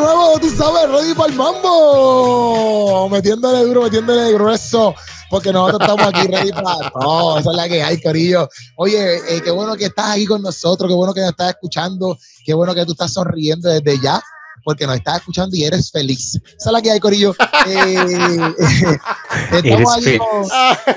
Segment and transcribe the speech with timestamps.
[0.00, 3.08] nuevo, tú sabes, ready para el mambo.
[3.08, 4.94] Metiéndole duro, metiéndole grueso,
[5.28, 7.38] porque nosotros estamos aquí ready para todo.
[7.38, 8.48] Esa es la que hay, Corillo.
[8.76, 12.18] Oye, eh, qué bueno que estás aquí con nosotros, qué bueno que nos estás escuchando,
[12.44, 14.22] qué bueno que tú estás sonriendo desde ya
[14.64, 16.34] porque nos estás escuchando y eres feliz.
[16.34, 17.34] Esa es la que hay, Corillo.
[17.66, 17.94] Eh,
[19.52, 20.44] estamos, aquí con,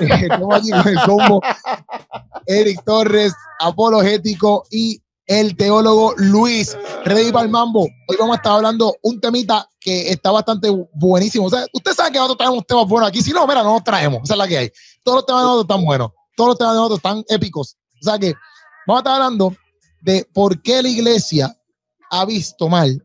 [0.00, 1.42] estamos aquí con el combo
[2.46, 7.88] Eric Torres, apologético y el teólogo Luis Ready para Mambo.
[8.08, 11.46] Hoy vamos a estar hablando un temita que está bastante buenísimo.
[11.46, 13.22] O sea, usted sabe que nosotros traemos temas buenos aquí.
[13.22, 14.22] Si no, mira, no nos traemos.
[14.24, 14.72] Esa es la que hay.
[15.02, 16.10] Todos los temas de nosotros están buenos.
[16.36, 17.76] Todos los temas de nosotros están épicos.
[18.00, 18.34] O sea que
[18.86, 19.56] vamos a estar hablando
[20.02, 21.56] de por qué la iglesia
[22.10, 23.02] ha visto mal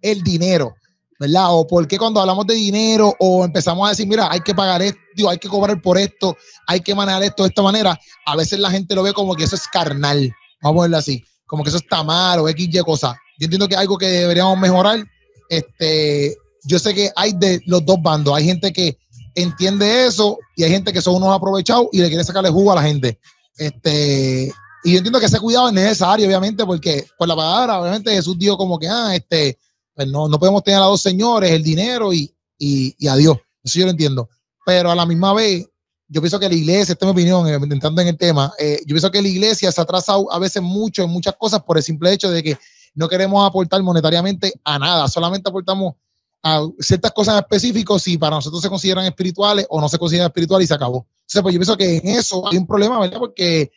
[0.00, 0.74] el dinero,
[1.18, 1.54] ¿verdad?
[1.54, 4.80] O por qué cuando hablamos de dinero o empezamos a decir, mira, hay que pagar
[4.80, 6.34] esto, hay que cobrar por esto,
[6.66, 9.44] hay que manejar esto de esta manera, a veces la gente lo ve como que
[9.44, 12.78] eso es carnal vamos a verlo así, como que eso está mal o X, Y
[12.80, 13.18] cosa.
[13.38, 15.04] Yo entiendo que es algo que deberíamos mejorar.
[15.48, 18.34] Este, yo sé que hay de los dos bandos.
[18.36, 18.98] Hay gente que
[19.34, 22.76] entiende eso y hay gente que son unos aprovechados y le quiere sacarle jugo a
[22.76, 23.18] la gente.
[23.56, 24.52] Este,
[24.84, 28.38] y yo entiendo que ese cuidado es necesario, obviamente, porque por la palabra, obviamente Jesús
[28.38, 29.58] dijo como que, ah, este,
[29.94, 33.38] pues no, no podemos tener a dos señores, el dinero y, y, y a Dios.
[33.62, 34.28] Eso yo lo entiendo.
[34.64, 35.66] Pero a la misma vez,
[36.12, 38.80] yo pienso que la iglesia, esta es mi opinión, eh, entrando en el tema, eh,
[38.80, 41.76] yo pienso que la iglesia se ha atrasado a veces mucho en muchas cosas por
[41.76, 42.58] el simple hecho de que
[42.94, 45.94] no queremos aportar monetariamente a nada, solamente aportamos
[46.42, 50.64] a ciertas cosas específicas si para nosotros se consideran espirituales o no se consideran espirituales
[50.64, 51.06] y se acabó.
[51.20, 53.18] Entonces, pues yo pienso que en eso hay un problema, ¿verdad?
[53.18, 53.70] Porque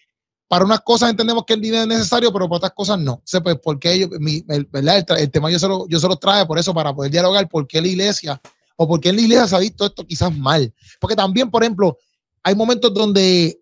[0.47, 3.13] para unas cosas entendemos que el dinero es necesario, pero para otras cosas no.
[3.13, 4.09] O pues porque ellos,
[4.47, 5.05] el, ¿verdad?
[5.19, 7.67] El, tema yo se, lo, yo se lo trae por eso, para poder dialogar por
[7.67, 8.41] qué la iglesia
[8.75, 10.73] o por qué la iglesia se ha visto esto quizás mal.
[10.99, 11.97] Porque también, por ejemplo,
[12.43, 13.59] hay momentos donde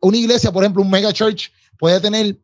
[0.00, 2.38] una iglesia, por ejemplo, un mega church, puede tener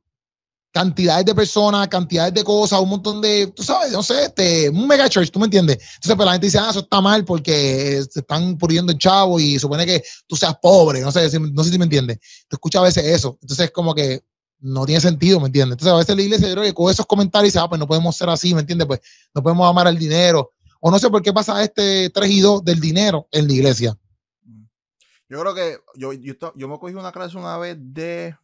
[0.73, 4.87] cantidades de personas, cantidades de cosas, un montón de, tú sabes, no sé, este, un
[4.87, 5.79] mega church, ¿tú me entiendes?
[5.97, 9.41] Entonces, pues la gente dice, ah, eso está mal porque se están poniendo el chavo
[9.41, 12.19] y supone que tú seas pobre, no sé, no sé si me entiendes.
[12.49, 14.23] Tú escuchas a veces eso, entonces es como que
[14.61, 15.75] no tiene sentido, ¿me entiendes?
[15.75, 17.89] Entonces, a veces la iglesia, yo creo que con esos comentarios dice, ah, pues no
[17.89, 18.87] podemos ser así, ¿me entiendes?
[18.87, 19.01] Pues
[19.35, 22.65] no podemos amar el dinero, o no sé por qué pasa este 3 y 2
[22.65, 23.99] del dinero en la iglesia.
[25.31, 28.37] Yo creo que yo, yo, me cogí una clase una vez de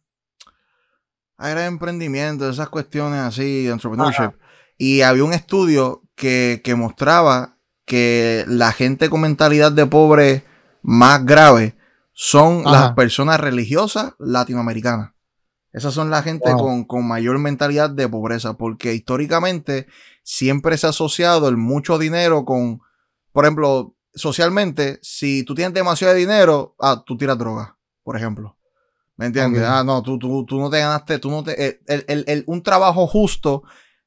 [1.37, 4.31] era emprendimiento, esas cuestiones así, de entrepreneurship.
[4.77, 10.45] Y había un estudio que, mostraba que la gente con mentalidad de pobre
[10.81, 11.77] más grave
[12.13, 15.11] son las personas religiosas latinoamericanas.
[15.73, 19.87] Esas son la gente con, con, mayor mentalidad de pobreza, porque históricamente
[20.23, 22.81] siempre se ha asociado el mucho dinero con,
[23.33, 28.57] por ejemplo, socialmente, si tú tienes demasiado dinero, ah, tú tiras droga, por ejemplo.
[29.15, 29.63] ¿Me entiendes?
[29.63, 32.61] Ah, no, tú, tú, tú, no te ganaste, tú no te, el, el, el, un
[32.61, 33.63] trabajo justo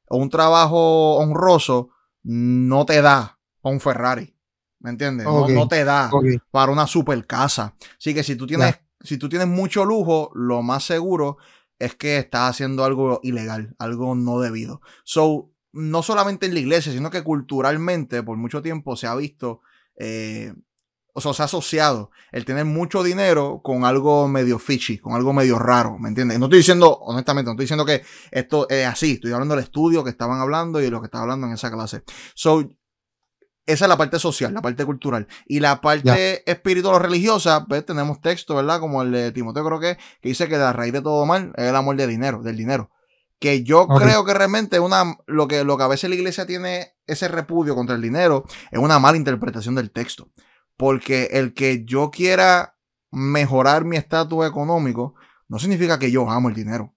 [0.08, 1.90] o un trabajo honroso
[2.22, 4.36] no te da para un Ferrari.
[4.78, 5.26] ¿Me entiendes?
[5.26, 6.10] No, te da
[6.50, 7.74] para una super casa.
[7.98, 11.36] Así que si tú tienes, si tú tienes mucho lujo, lo más seguro
[11.78, 14.80] es que estás haciendo algo ilegal, algo no debido.
[15.04, 19.62] So, no solamente en la iglesia, sino que culturalmente por mucho tiempo se ha visto
[19.96, 20.52] eh,
[21.12, 25.32] o sea, se ha asociado el tener mucho dinero con algo medio fishy, con algo
[25.32, 26.38] medio raro, ¿me entiendes?
[26.38, 30.04] No estoy diciendo, honestamente, no estoy diciendo que esto es así, estoy hablando del estudio
[30.04, 32.02] que estaban hablando y de lo que estaba hablando en esa clase.
[32.34, 32.70] So,
[33.66, 35.28] esa es la parte social, la parte cultural.
[35.46, 38.80] Y la parte espiritual o religiosa, pues tenemos texto, ¿verdad?
[38.80, 41.66] Como el de Timoteo creo que, que dice que la raíz de todo mal es
[41.66, 42.90] el amor del dinero, del dinero
[43.40, 46.92] que yo creo que realmente una, lo, que, lo que a veces la iglesia tiene
[47.06, 50.30] ese repudio contra el dinero es una mala interpretación del texto.
[50.76, 52.76] Porque el que yo quiera
[53.10, 55.14] mejorar mi estatus económico
[55.48, 56.94] no significa que yo amo el dinero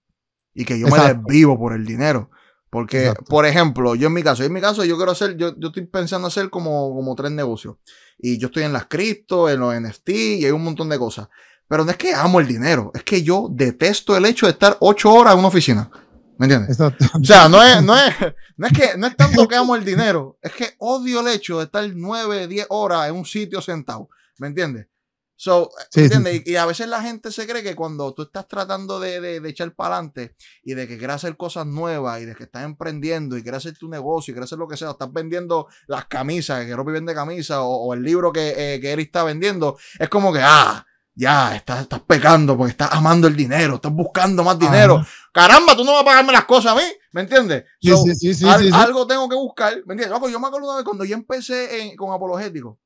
[0.52, 2.30] y que yo me desvivo por el dinero.
[2.68, 5.68] Porque, por ejemplo, yo en mi caso, en mi caso yo quiero hacer, yo, yo
[5.68, 7.76] estoy pensando hacer como, como tres negocios.
[8.18, 11.28] Y yo estoy en las cripto, en los NFT y hay un montón de cosas.
[11.68, 14.76] Pero no es que amo el dinero, es que yo detesto el hecho de estar
[14.80, 15.90] ocho horas en una oficina.
[16.38, 16.78] ¿Me entiendes?
[16.80, 18.14] O sea, no es, no, es,
[18.56, 21.58] no es que no es tanto que amo el dinero, es que odio el hecho
[21.58, 24.08] de estar nueve, diez horas en un sitio sentado.
[24.38, 24.88] ¿Me entiendes?
[25.36, 26.42] So, ¿entiendes?
[26.46, 29.74] Y, a veces la gente se cree que cuando tú estás tratando de, de, echar
[29.74, 33.42] para adelante y de que quieras hacer cosas nuevas y de que estás emprendiendo y
[33.42, 36.74] quieres hacer tu negocio y quieres hacer lo que sea, estás vendiendo las camisas, que
[36.74, 40.32] Ropi vende camisas o, o, el libro que, eh, que Eric está vendiendo, es como
[40.32, 45.04] que, ah, ya, estás, estás pecando porque estás amando el dinero, estás buscando más dinero.
[45.32, 46.82] Caramba, tú no vas a pagarme las cosas a mí,
[47.12, 47.64] ¿me entiendes?
[47.80, 50.20] Sí, sí, sí, algo tengo que buscar, ¿me entiendes?
[50.30, 52.78] yo me acuerdo una vez cuando yo empecé con Apologético,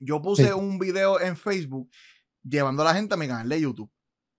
[0.00, 1.88] yo puse un video en Facebook
[2.42, 3.90] llevando a la gente a mi canal de YouTube.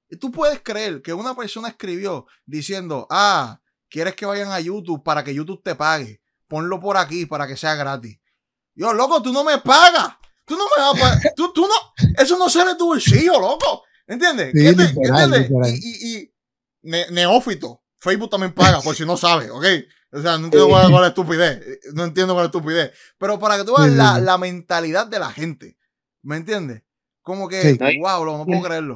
[0.09, 5.03] Y tú puedes creer que una persona escribió diciendo, ah, quieres que vayan a YouTube
[5.03, 8.19] para que YouTube te pague ponlo por aquí para que sea gratis.
[8.73, 10.15] Yo, loco, tú no me pagas.
[10.45, 11.33] Tú no me vas a pagar.
[11.35, 11.73] Tú, tú no,
[12.21, 13.83] eso no sale de tu bolsillo, loco.
[14.07, 14.51] ¿Entiendes?
[14.53, 15.49] Sí, ¿Qué te- literal, ¿entiendes?
[15.49, 15.69] literal.
[15.71, 16.31] Y, y, y
[16.83, 17.81] ne- neófito.
[17.97, 19.65] Facebook también paga, por si no sabes, ¿ok?
[20.13, 21.61] O sea, no entiendo cuál, es la estupidez.
[21.93, 22.91] No entiendo cuál es la estupidez.
[23.17, 24.21] Pero para que tú veas Sí, la, sí.
[24.21, 25.77] la mentalidad de la gente.
[26.21, 26.83] ¿Me entiendes?
[27.23, 27.99] Como que, Sí.
[27.99, 28.95] wow, lo- no puedo creerlo.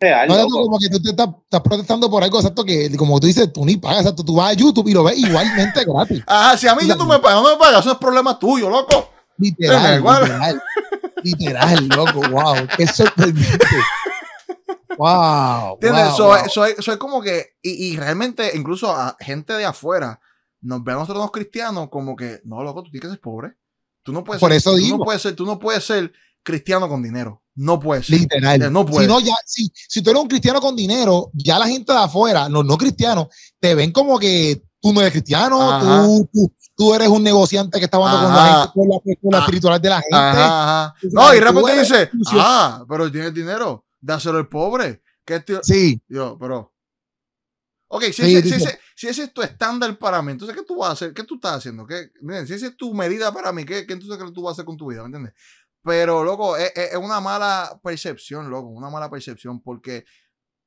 [0.00, 0.62] Real, No, loco.
[0.62, 3.64] como que tú te estás, estás protestando por algo, exacto, que como tú dices, tú
[3.64, 6.22] ni pagas, exacto, tú vas a YouTube y lo ves igualmente gratis.
[6.26, 9.10] Ajá, si a mí YouTube me paga, no me paga, eso es problema tuyo, loco.
[9.42, 10.62] Literal, literal.
[11.22, 13.66] Literal, loco, wow, qué sorprendente.
[14.98, 15.74] Wow.
[15.74, 16.18] ¿Entiendes?
[16.18, 16.98] wow, soy, wow.
[16.98, 20.20] como que, y, y realmente, incluso a gente de afuera,
[20.60, 23.54] nos ve a nosotros los cristianos como que, no, loco, tú tienes que ser pobre.
[24.02, 24.98] Tú no puedes Por ser, eso tú digo.
[24.98, 26.12] no puedes ser, tú no puedes ser
[26.42, 27.42] cristiano con dinero.
[27.54, 28.08] No puedes.
[28.08, 28.72] Literal.
[28.72, 29.06] No puede.
[29.06, 31.98] Si, no, ya, si, si tú eres un cristiano con dinero, ya la gente de
[31.98, 33.28] afuera, los no cristianos,
[33.60, 37.84] te ven como que tú no eres cristiano, tú, tú, tú eres un negociante que
[37.84, 39.78] está hablando con la gente, con la, con la Ah.
[39.78, 40.16] de la gente.
[40.16, 40.94] Ajá, ajá.
[41.00, 45.02] Tú No, y eres dice, ah, pero tienes dinero, dáselo al pobre.
[45.24, 45.60] ¿Qué tío?
[45.62, 46.72] Sí, Yo, pero.
[47.88, 50.62] Ok, si, Sí, ese, si, ese, si ese es tu estándar para mí, entonces, ¿qué
[50.64, 51.12] tú vas a hacer?
[51.12, 51.86] ¿Qué tú estás haciendo?
[51.86, 54.52] ¿Qué, miren, si esa es tu medida para mí, ¿qué, qué entonces qué tú vas
[54.52, 55.00] a hacer con tu vida?
[55.02, 55.34] ¿Me entiendes?
[55.84, 60.04] Pero, loco, es, es- es una mala percepción, loco, una mala percepción, porque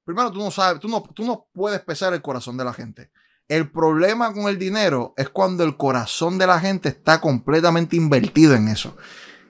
[0.04, 3.12] primero tú no sabes, tú no, tú no puedes pesar el corazón de la gente.
[3.48, 8.56] El problema con el dinero es cuando el corazón de la gente está completamente invertido
[8.56, 8.98] en eso.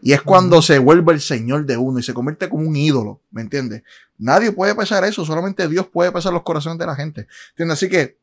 [0.01, 3.21] Y es cuando se vuelve el señor de uno y se convierte como un ídolo,
[3.31, 3.83] ¿me entiendes?
[4.18, 7.27] Nadie puede pesar eso, solamente Dios puede pesar los corazones de la gente.
[7.51, 7.77] ¿Entiendes?
[7.77, 8.18] Así que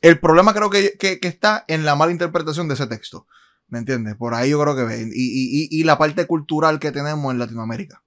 [0.00, 3.26] el problema creo que, que- que está en la mala interpretación de ese texto.
[3.68, 4.14] ¿Me entiendes?
[4.16, 5.02] Por ahí yo creo que ve.
[5.02, 8.02] Y, y- y- y la parte cultural que tenemos en Latinoamérica.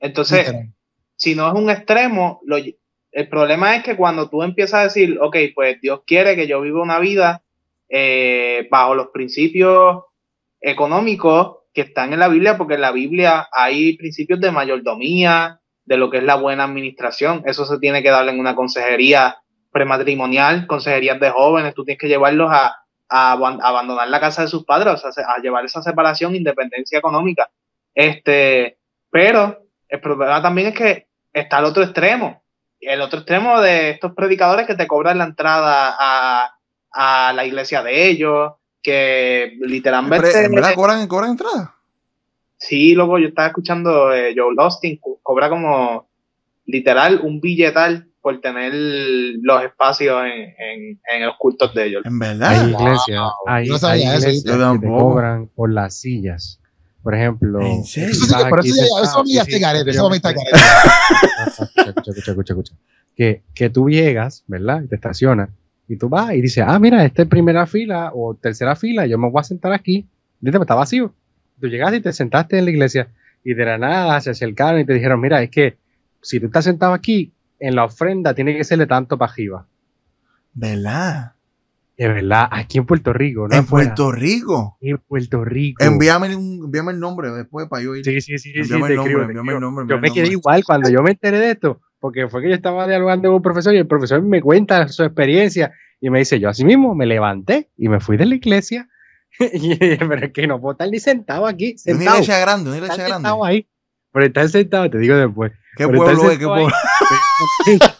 [0.00, 0.46] Entonces,
[1.16, 2.56] si no es un extremo, lo-
[3.16, 6.60] el problema es que cuando tú empiezas a decir, ok, pues Dios quiere que yo
[6.60, 7.42] viva una vida
[7.88, 10.02] eh, bajo los principios
[10.60, 15.96] económicos que están en la Biblia, porque en la Biblia hay principios de mayordomía, de
[15.96, 17.42] lo que es la buena administración.
[17.46, 19.38] Eso se tiene que dar en una consejería
[19.70, 22.76] prematrimonial, consejerías de jóvenes, tú tienes que llevarlos a,
[23.08, 27.48] a aban- a abandonar la casa de sus padres, a llevar esa separación, independencia económica.
[27.94, 28.78] Este,
[29.10, 32.42] pero el problema también es que está el otro extremo.
[32.86, 36.52] El otro extremo de estos predicadores que te cobran la entrada a,
[36.92, 38.52] a la iglesia de ellos,
[38.82, 40.30] que literalmente...
[40.32, 41.74] Pero, ¿En verdad cobran, cobran entrada?
[42.58, 46.08] Sí, luego yo estaba escuchando eh, Joe Austin, co- cobra como
[46.64, 52.02] literal un billetal por tener los espacios en, en, en los cultos de ellos.
[52.04, 52.68] ¿En Hay verdad?
[52.68, 53.32] iglesias, Wow.
[53.46, 54.98] hay, no iglesias yo que te tampoco.
[55.10, 56.60] cobran por las sillas.
[57.06, 58.10] Por ejemplo, ¿En serio?
[58.10, 60.30] Eso sí pero sí, sí, está
[61.86, 62.74] escucha, escucha, escucha.
[63.14, 64.82] Que, que tú llegas, ¿verdad?
[64.82, 65.50] Y te estacionas.
[65.86, 69.18] Y tú vas y dices, ah, mira, esta es primera fila o tercera fila, yo
[69.18, 70.08] me voy a sentar aquí.
[70.40, 71.14] Dice, está vacío.
[71.60, 73.06] Tú llegaste y te sentaste en la iglesia
[73.44, 75.76] y de la nada se acercaron y te dijeron, mira, es que
[76.22, 77.30] si tú estás sentado aquí,
[77.60, 79.64] en la ofrenda tiene que serle tanto para arriba.
[80.54, 81.35] ¿Verdad?
[81.98, 83.54] De verdad, aquí en Puerto Rico, ¿no?
[83.54, 83.86] En afuera.
[83.94, 84.76] Puerto Rico.
[84.82, 85.82] En Puerto Rico.
[85.82, 88.04] Envíame, un- envíame el nombre después para yo ir.
[88.04, 90.10] Sí, sí, sí, sí, sí, Envíame te el nombre, escribo, envíame el nombre, Yo me
[90.12, 93.36] quedé igual cuando yo me enteré de esto, porque fue que yo estaba dialogando con
[93.36, 96.94] un profesor y el profesor me cuenta su experiencia y me dice, yo así mismo
[96.94, 98.88] me levanté y me fui de la iglesia.
[99.40, 102.16] y pero es que no puedo estar ni sentado aquí, Una sentado.
[102.16, 103.14] iglesia grande, una iglesia grande.
[103.14, 103.66] sentado ahí.
[104.12, 105.52] Por estar sentado, te digo después.
[105.76, 106.38] ¿Qué pueblo es?
[106.38, 106.68] ¿Qué pueblo?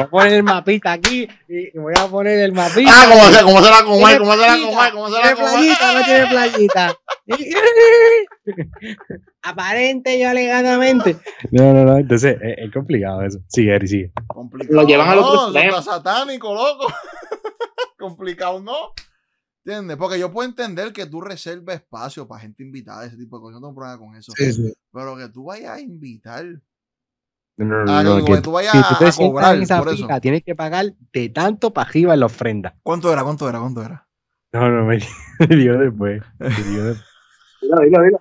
[0.00, 2.90] Voy a poner el mapita aquí y voy a poner el mapita.
[2.92, 4.18] Ah, ¿cómo será, cómo será con Mike?
[4.18, 4.92] ¿Cómo será con Mike?
[4.92, 6.94] ¿Cómo será ¿Tiene con o no tiene playita?
[9.42, 11.16] Aparente y alegadamente.
[11.50, 11.98] No, no, no.
[11.98, 13.40] Entonces es, es complicado eso.
[13.48, 14.12] Sigue, Eri, sigue.
[14.26, 14.74] Complicado.
[14.74, 15.82] Lo llevan al otro no, eso extremo.
[15.82, 16.86] satánico, loco.
[17.98, 18.92] Complicado, ¿no?
[19.64, 19.96] ¿Entiendes?
[19.98, 23.60] Porque yo puedo entender que tú reserves espacio para gente invitada, ese tipo de cosas.
[23.60, 24.32] No tengo problema con eso.
[24.36, 24.72] Sí, sí.
[24.92, 26.44] Pero que tú vayas a invitar.
[27.60, 29.54] No, no, no, Ah, no, que, que que tú vayas si tú a, a cobrar
[29.56, 30.08] en esa por eso.
[30.22, 32.74] tienes que pagar de tanto para arriba en la ofrenda.
[32.82, 33.22] ¿Cuánto era?
[33.22, 33.58] ¿Cuánto era?
[33.60, 34.06] ¿Cuánto era?
[34.52, 34.98] No, no, me,
[35.48, 36.22] me dio después.
[36.38, 37.06] Me dio después.
[37.60, 38.20] Dilo, dilo, dilo.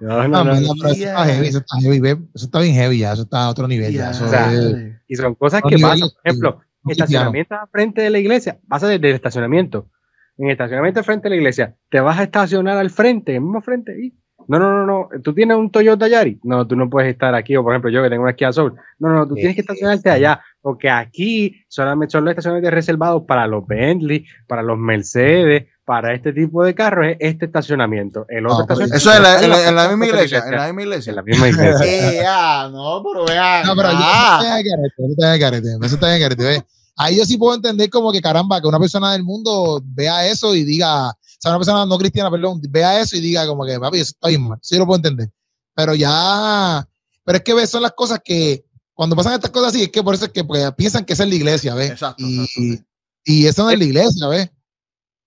[0.00, 0.52] No, No, no, no.
[0.54, 3.66] eso está heavy, eso está heavy, eso está bien heavy ya, eso está a otro
[3.66, 4.10] nivel ya.
[4.12, 6.08] Eso O sea, es- Y son cosas que pasan.
[6.08, 8.60] Por ejemplo, sí, estacionamiento al frente de la iglesia.
[8.68, 9.90] Pasa desde el estacionamiento.
[10.38, 13.42] En estacionamiento al frente de la iglesia, te vas a estacionar al frente, en el
[13.42, 13.92] mismo frente.
[14.00, 14.14] y-
[14.48, 15.08] No, no, no, no.
[15.22, 16.38] Tú tienes un Toyota Yari.
[16.42, 17.56] No, tú no puedes estar aquí.
[17.56, 18.74] O por ejemplo, yo que tengo una Kia Soul.
[18.98, 20.40] No, no, tú tienes que estacionarte allá.
[20.60, 26.32] Porque aquí solamente son los estacionamientos reservados para los Bentley, para los Mercedes, para este
[26.32, 27.06] tipo de carros.
[27.08, 28.26] Es este estacionamiento.
[28.28, 28.96] El otro No, pero estacionamiento.
[28.96, 30.38] Eso es en la, en la- en la misma iglesia.
[30.46, 31.12] En la misma En iglesia.
[31.14, 32.22] la misma iglesia.
[32.28, 33.66] Ah, no, pero vean.
[33.66, 34.40] No, pero yo- eso ah.
[34.40, 36.64] eso está bien carete, eso está bien carete,
[36.96, 40.54] ahí yo sí puedo entender como que caramba, que una persona del mundo vea eso
[40.54, 43.98] y diga, sea, una persona no cristiana, perdón, vea eso y diga como que, papi,
[43.98, 44.58] eso está bien mal.
[44.62, 45.28] Sí lo puedo entender.
[45.74, 46.86] Pero ya,
[47.24, 50.02] pero es que ves, son las cosas que, cuando pasan estas cosas así, es que
[50.02, 51.90] por eso es que pues, piensan que esa es la iglesia, ¿ves?
[51.90, 52.84] Exacto, y, exacto, sí.
[53.24, 54.50] y eso no es la iglesia, ¿ves?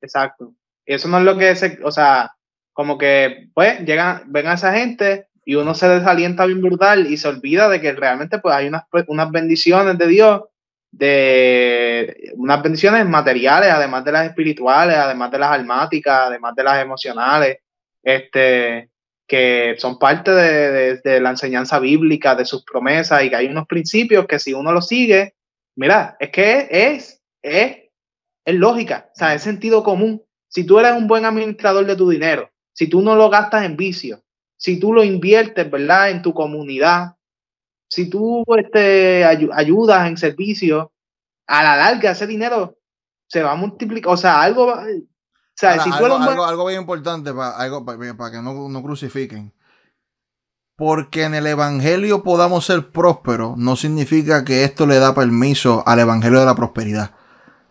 [0.01, 0.53] Exacto.
[0.85, 2.31] Y eso no es lo que se, o sea,
[2.71, 7.17] como que, pues, llegan, ven a esa gente y uno se desalienta bien brutal y
[7.17, 10.41] se olvida de que realmente, pues, hay unas, unas bendiciones de Dios,
[10.97, 16.81] de unas bendiciones materiales, además de las espirituales, además de las almáticas, además de las
[16.81, 17.57] emocionales,
[18.01, 18.89] este,
[19.27, 23.67] que son parte de, de, la enseñanza bíblica, de sus promesas y que hay unos
[23.67, 25.35] principios que si uno los sigue,
[25.75, 27.77] mira, es que es, es,
[28.45, 30.23] es lógica, o sea, es sentido común.
[30.47, 33.75] Si tú eres un buen administrador de tu dinero, si tú no lo gastas en
[33.75, 34.23] vicio,
[34.55, 36.11] si tú lo inviertes, ¿verdad?
[36.11, 37.14] En tu comunidad,
[37.89, 40.91] si tú este, ay ayudas en servicio,
[41.47, 42.77] a la larga ese dinero
[43.27, 44.77] se va a multiplicar, o sea, algo, o
[45.55, 48.41] sea, Ahora, si tú algo, eres algo, algo bien importante para, algo, para, para que
[48.41, 49.53] no, no crucifiquen.
[50.77, 55.99] Porque en el evangelio podamos ser prósperos, no significa que esto le da permiso al
[55.99, 57.15] evangelio de la prosperidad.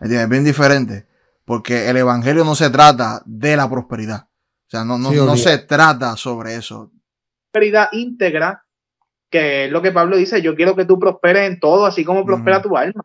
[0.01, 1.07] Es bien diferente.
[1.45, 4.27] Porque el evangelio no se trata de la prosperidad.
[4.67, 6.91] O sea, no, no, Sí, no se trata sobre eso.
[7.51, 8.64] prosperidad íntegra,
[9.35, 12.25] que es lo que Pablo dice, yo quiero que tú prosperes en todo, así como
[12.25, 13.03] prospera tu alma.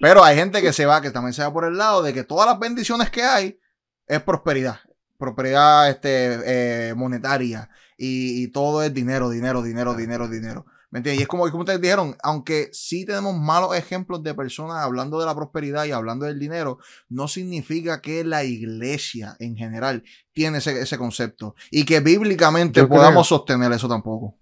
[0.00, 2.24] Pero hay gente que se va, que también se va por el lado de que
[2.24, 3.60] todas las bendiciones que hay
[4.08, 4.80] es prosperidad.
[5.18, 7.70] Prosperidad este, eh, monetaria.
[7.96, 10.66] Y, y todo es dinero, dinero, dinero, dinero, dinero.
[10.90, 11.20] ¿Me entiendes?
[11.20, 15.26] Y es como, como ustedes dijeron, aunque sí tenemos malos ejemplos de personas hablando de
[15.26, 20.80] la prosperidad y hablando del dinero, no significa que la iglesia en general tiene ese,
[20.80, 21.54] ese concepto.
[21.70, 24.38] Y que bíblicamente Yo podamos sostener eso tampoco.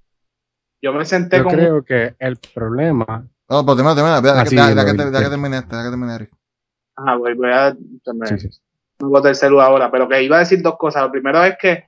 [0.84, 3.26] Yo me senté Yo con creo que el problema.
[3.48, 4.20] No, pero termina, termina.
[4.20, 4.92] Deja Ah, que- deja que
[5.24, 6.30] que termine este, deja que termine, Eric.
[6.96, 7.74] Ajá, voy, voy a
[8.12, 8.48] me, Sí, sí.
[9.00, 11.02] me boté el celular ahora, pero que iba a decir dos cosas.
[11.02, 11.84] Lo primero es que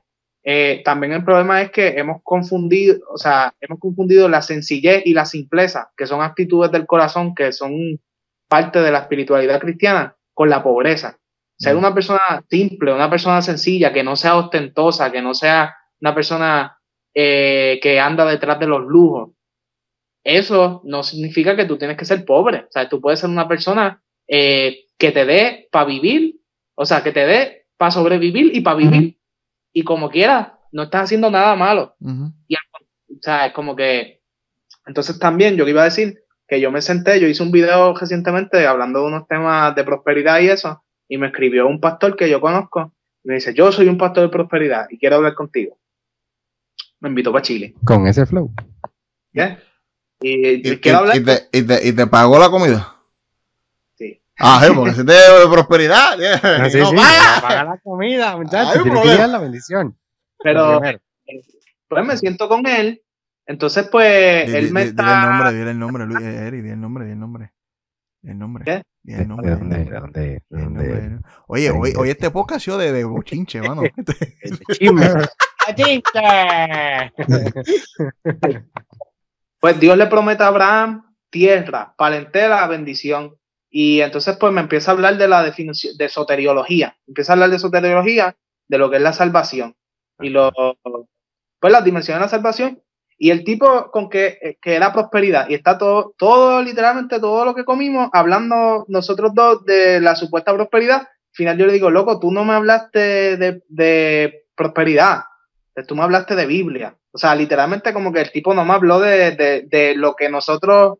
[0.48, 5.12] eh, también el problema es que hemos confundido, o sea, hemos confundido la sencillez y
[5.12, 7.74] la simpleza, que son actitudes del corazón, que son
[8.48, 11.18] parte de la espiritualidad cristiana, con la pobreza.
[11.58, 11.78] Ser Mm.
[11.78, 16.75] una persona simple, una persona sencilla, que no sea ostentosa, que no sea una persona
[17.18, 19.30] eh, que anda detrás de los lujos.
[20.22, 22.66] Eso no significa que tú tienes que ser pobre.
[22.68, 26.36] O sea, tú puedes ser una persona eh, que te dé para vivir,
[26.74, 29.16] o sea, que te dé para sobrevivir y para vivir.
[29.72, 31.94] Y como quieras, no estás haciendo nada malo.
[32.00, 32.24] Ujú.
[32.24, 34.20] O sea, es como que.
[34.84, 38.66] Entonces también yo iba a decir que yo me senté, yo hice un video recientemente
[38.66, 42.42] hablando de unos temas de prosperidad y eso, y me escribió un pastor que yo
[42.42, 42.92] conozco,
[43.24, 45.78] y me dice, yo soy un pastor de prosperidad y quiero hablar contigo.
[47.00, 47.74] Me invitó para Chile.
[47.84, 48.52] Con ese flow.
[49.32, 49.58] ¿ya?
[50.20, 50.30] Y,
[50.68, 52.94] y ¿Y, quiero y- hablar y te, y te- y te pagó la comida?
[53.96, 54.22] Sí.
[54.38, 56.18] Ah, sí, porque si te de prosperidad.
[56.42, 57.40] Ah, sí, no sí, paga.
[57.42, 58.84] paga la comida, Hay muchachos.
[59.18, 59.98] dar la bendición.
[60.42, 61.00] pero primero.
[61.88, 63.02] pues me siento con él.
[63.48, 65.26] Entonces, pues, Di- él di- me di- Dile el está.
[65.30, 67.52] nombre, dile el nombre, Luis, eh, Eric, dile el nombre, dile el nombre.
[68.22, 68.64] Dile el nombre.
[68.64, 68.82] ¿Qué?
[69.04, 69.50] Dile el nombre.
[69.50, 69.76] ¿De dónde?
[69.84, 70.20] ¿De dónde?
[70.20, 70.88] ¿De dónde?
[70.88, 71.18] nombre.
[71.46, 73.82] Oye, hoy, hoy este podcast ha sido de, de bochinche, mano.
[74.72, 75.06] Chisme.
[79.58, 83.36] Pues Dios le promete a Abraham tierra, parentela, bendición.
[83.70, 86.96] Y entonces, pues me empieza a hablar de la definición de soteriología.
[87.06, 88.36] Empieza a hablar de soteriología,
[88.68, 89.74] de lo que es la salvación.
[90.20, 90.52] Y lo,
[91.60, 92.82] pues las dimensiones de la salvación.
[93.18, 95.48] Y el tipo con que, eh, que era prosperidad.
[95.48, 100.54] Y está todo, todo, literalmente todo lo que comimos, hablando nosotros dos de la supuesta
[100.54, 101.00] prosperidad.
[101.00, 105.24] Al final yo le digo, loco, tú no me hablaste de, de prosperidad.
[105.84, 106.96] Tú me hablaste de Biblia.
[107.12, 110.28] O sea, literalmente como que el tipo no me habló de, de, de lo que
[110.28, 110.98] nosotros,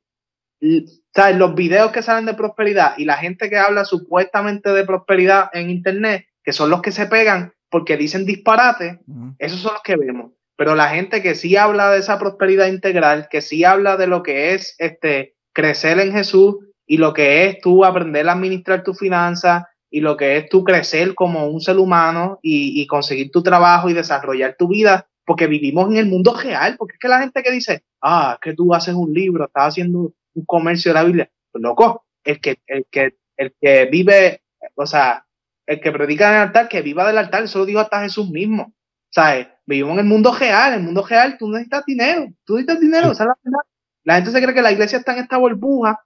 [1.15, 1.37] ¿sabes?
[1.37, 5.71] Los videos que salen de prosperidad y la gente que habla supuestamente de prosperidad en
[5.71, 9.01] Internet, que son los que se pegan porque dicen disparate,
[9.39, 10.33] esos son los que vemos.
[10.57, 14.23] Pero la gente que sí habla de esa prosperidad integral, que sí habla de lo
[14.23, 16.57] que es este crecer en Jesús
[16.87, 20.65] y lo que es tú aprender a administrar tus finanzas y lo que es tú
[20.65, 25.47] crecer como un ser humano y, y conseguir tu trabajo y desarrollar tu vida, porque
[25.47, 28.55] vivimos en el mundo real, porque es que la gente que dice, ah, es que
[28.55, 32.59] tú haces un libro, estás haciendo un comercio de la Biblia, pues loco, el que,
[32.67, 34.43] el que, el que vive,
[34.75, 35.27] o sea,
[35.67, 38.31] el que predica en el altar, que viva del altar, eso lo dijo hasta Jesús
[38.31, 38.73] mismo.
[39.11, 39.49] ¿Sabes?
[39.65, 43.13] Vivimos en el mundo real, en el mundo real tú necesitas dinero, tú necesitas dinero,
[43.13, 43.61] esa es la verdad.
[44.05, 46.01] La gente se cree que la iglesia está en esta burbuja,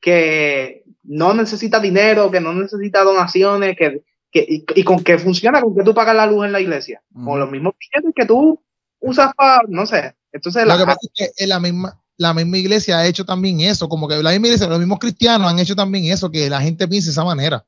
[0.00, 5.60] que no necesita dinero, que no necesita donaciones, que, que y, y, con qué funciona,
[5.60, 7.24] con que tú pagas la luz en la iglesia, Ujú.
[7.24, 8.60] con los mismos billetes que tú
[9.00, 10.14] usas para, no sé.
[10.32, 13.60] Entonces, Lo la, que pasa es que la misma, la misma iglesia ha hecho también
[13.60, 16.60] eso, como que la misma iglesia, los mismos cristianos han hecho también eso, que la
[16.60, 17.64] gente piense de esa manera.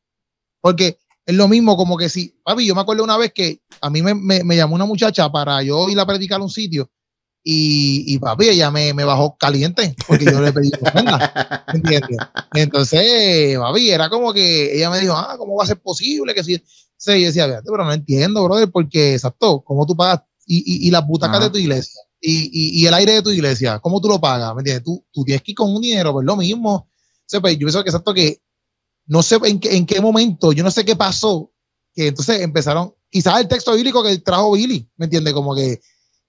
[0.61, 3.91] Porque es lo mismo como que si, papi, yo me acuerdo una vez que a
[3.91, 6.91] mí me, me, me llamó una muchacha para yo ir a predicar a un sitio
[7.51, 12.19] y, y papi, ella me, me, bajó caliente porque yo le pedí ofrenda, ¿entiendes?
[12.53, 16.45] Entonces, papi, era como que ella me dijo, ah, ¿cómo va a ser posible que
[16.45, 16.63] si...
[16.99, 20.25] Sí, yo decía, pero no entiendo, brother, porque, exacto, ¿cómo tú pagas?
[20.45, 23.79] Y, y, y las butacas de tu iglesia, y, y, el aire de tu iglesia,
[23.79, 24.55] ¿cómo tú lo pagas?
[24.55, 24.85] ¿Me entiendes?
[24.85, 26.75] Tú, tú tienes que ir con un dinero, pues lo mismo.
[26.75, 26.89] O
[27.25, 28.43] sea, pues, yo pienso que exacto que
[29.07, 31.51] no sé en qué, en qué momento, yo no sé qué pasó,
[31.95, 35.33] que entonces empezaron, quizás el texto bíblico que trajo Billy, ¿me entiendes?
[35.33, 35.81] Como que,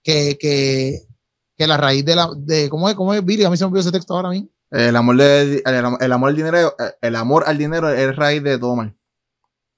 [0.02, 1.09] que, que,
[1.60, 3.44] que la raíz de la, de, ¿cómo es, cómo es Billy?
[3.44, 4.50] A mí se me olvidó ese texto ahora a mí.
[4.72, 8.58] El amor, de, el, el, amor al dinero, el amor al dinero es raíz de
[8.58, 8.96] todo mal.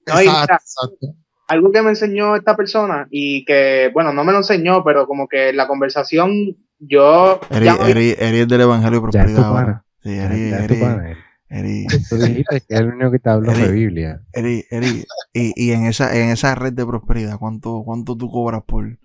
[0.06, 1.06] exacto, exacto.
[1.48, 5.26] Algo que me enseñó esta persona y que, bueno, no me lo enseñó, pero como
[5.26, 7.40] que en la conversación yo...
[7.50, 9.84] Eres, eres, eres del Evangelio de Prosperidad ahora.
[10.04, 14.22] Sí, Eri, Tú dijiste que es el único que te habló de Biblia.
[14.32, 18.62] Eri, Eri, y, y en esa, en esa red de prosperidad, ¿cuánto, cuánto tú cobras
[18.64, 18.98] por,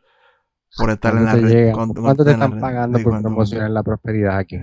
[0.78, 1.74] por estar en la red?
[1.74, 4.58] ¿Cuánto, ¿Cuánto te están pagando por promocionar la prosperidad aquí?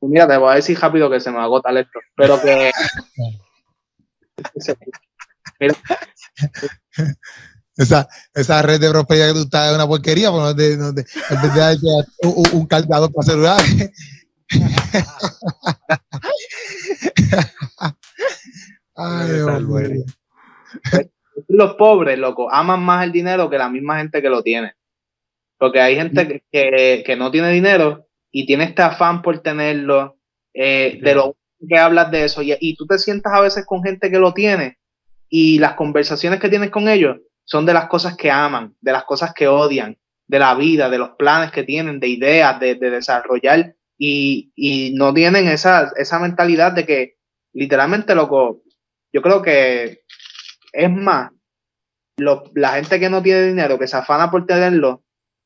[0.00, 2.70] Mira, te voy a decir rápido que se me agota esto, pero que.
[7.76, 10.94] esa, esa red de prosperidad que tú estás es una porquería, porque no te, no
[10.94, 11.88] te, en vez de
[12.28, 13.90] un, un cargador para celulares.
[18.94, 19.42] Ay,
[21.48, 24.72] los pobres, loco, aman más el dinero que la misma gente que lo tiene.
[25.58, 30.18] Porque hay gente que, que no tiene dinero y tiene este afán por tenerlo,
[30.54, 31.36] eh, de lo
[31.68, 32.42] que hablas de eso.
[32.42, 34.78] Y, y, tú te sientas a veces con gente que lo tiene
[35.28, 39.04] y las conversaciones que tienes con ellos son de las cosas que aman, de las
[39.04, 39.96] cosas que odian,
[40.26, 43.74] de la vida, de los planes que tienen, de ideas, de, de desarrollar.
[43.96, 47.16] Y, y no tienen esa, esa mentalidad de que
[47.52, 48.62] literalmente, loco,
[49.12, 50.02] yo creo que
[50.72, 51.32] es más,
[52.18, 55.02] lo, la gente que no tiene dinero, que se afana por tenerlo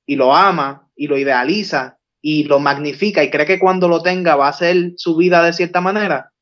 [0.07, 4.37] y lo ama y lo idealiza y lo magnifica y cree que cuando lo tenga
[4.37, 6.33] va a ser su vida de cierta manera,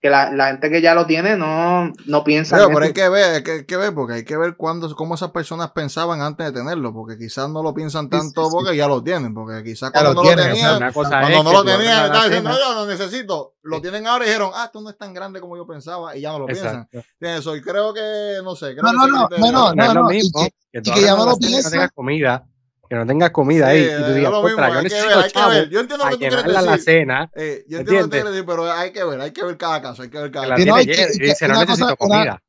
[0.00, 3.08] que la, la, gente que ya lo tiene no, no piensa pero, pero hay que
[3.08, 6.20] ver, hay que, hay que, ver, porque hay que ver cuándo, cómo esas personas pensaban
[6.22, 9.34] antes de tenerlo, porque quizás no lo piensan tanto sí, sí, porque ya lo tienen,
[9.34, 13.54] porque quizás cuando no lo tenían, cuando no lo tenían, estaban diciendo, yo lo necesito,
[13.62, 16.20] lo tienen ahora y dijeron, ah, esto no es tan grande como yo pensaba, y
[16.20, 16.88] ya no lo Exacto.
[16.90, 17.38] piensan.
[17.38, 20.04] Eso, y creo que, no sé, creo no, no, no, no, no, no, es lo
[20.04, 21.88] mismo, y que, y que ya no lo piensan.
[21.92, 22.46] comida
[22.88, 25.80] que no tengas comida sí, ahí y tú digas, contra, yo necesito ver, chavo yo
[25.80, 26.62] entiendo lo que tú quieres decir.
[26.62, 27.30] la cena.
[27.34, 29.56] Eh, yo entiendo lo que tú quieres decir, pero hay que ver, hay que ver
[29.58, 30.64] cada caso, hay que ver cada caso.
[30.64, 32.42] No, y dice, no necesito comida.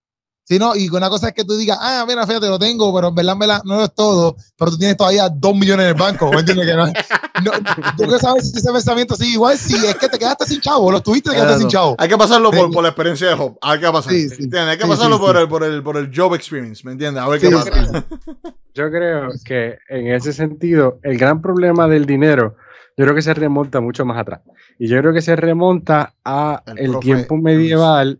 [0.49, 2.91] Una, Sí, no, y una cosa es que tú digas, ah, mira, fíjate, lo tengo,
[2.91, 5.89] pero en verdad, en verdad no es todo, pero tú tienes todavía dos millones en
[5.89, 6.65] el banco, ¿me entiendes?
[6.65, 7.51] Que no, no,
[7.95, 10.91] tú que sabes si ese pensamiento sigue igual, si es que te quedaste sin chavo,
[10.91, 11.95] lo tuviste, te quedaste no, sin chavo.
[11.99, 14.77] Hay que pasarlo por, por, la experiencia de Job, hay que pasar, sí, sí, Hay
[14.79, 17.21] que pasarlo sí, por, El, por, el, por el job experience, ¿me entiendes?
[17.21, 17.69] A ver qué pasa.
[18.73, 22.55] Yo creo que en ese sentido, el gran problema del dinero,
[22.97, 24.41] yo creo que se remonta mucho más atrás.
[24.79, 28.19] Y yo creo que se remonta a el, el tiempo medieval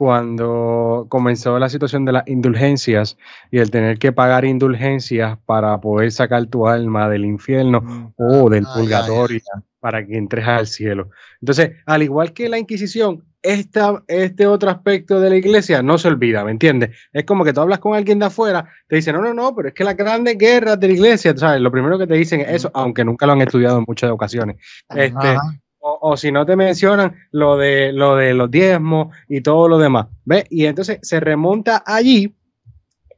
[0.00, 3.18] cuando comenzó la situación de las indulgencias
[3.50, 8.14] y el tener que pagar indulgencias para poder sacar tu alma del infierno mm.
[8.16, 9.62] o del ay, purgatorio ay, ay.
[9.78, 11.10] para que entres al cielo.
[11.42, 16.08] Entonces, al igual que la Inquisición, esta, este otro aspecto de la iglesia no se
[16.08, 16.96] olvida, ¿me entiendes?
[17.12, 19.68] Es como que tú hablas con alguien de afuera, te dicen, no, no, no, pero
[19.68, 21.60] es que las grandes guerras de la iglesia, ¿sabes?
[21.60, 24.56] Lo primero que te dicen es eso, aunque nunca lo han estudiado en muchas ocasiones.
[24.88, 25.36] Este,
[25.80, 30.06] o, si no te mencionan lo de, lo de los diezmos y todo lo demás.
[30.24, 30.44] ¿Ves?
[30.50, 32.34] Y entonces se remonta allí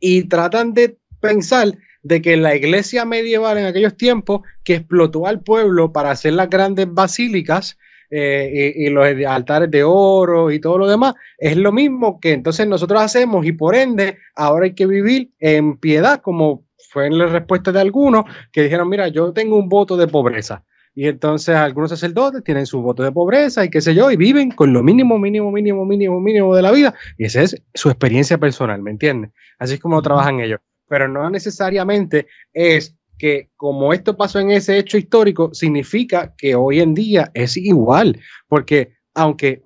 [0.00, 1.68] y tratan de pensar
[2.02, 6.50] de que la iglesia medieval en aquellos tiempos que explotó al pueblo para hacer las
[6.50, 7.78] grandes basílicas
[8.10, 12.32] eh, y, y, los altares de oro y todo lo demás, es lo mismo que
[12.32, 17.16] entonces nosotros hacemos y por ende ahora hay que vivir en piedad como fue en
[17.16, 20.62] la respuesta de algunos que dijeron, mira, yo tengo un voto de pobreza
[20.94, 24.50] y entonces algunos sacerdotes tienen su voto de pobreza y qué sé yo, y viven
[24.50, 26.94] con lo mínimo, mínimo, mínimo, mínimo, mínimo de la vida.
[27.16, 29.30] Y esa es su experiencia personal, ¿me entiendes?
[29.58, 30.60] Así es como trabajan ellos.
[30.88, 36.80] Pero no necesariamente es que como esto pasó en ese hecho histórico, significa que hoy
[36.80, 38.20] en día es igual.
[38.46, 39.62] Porque aunque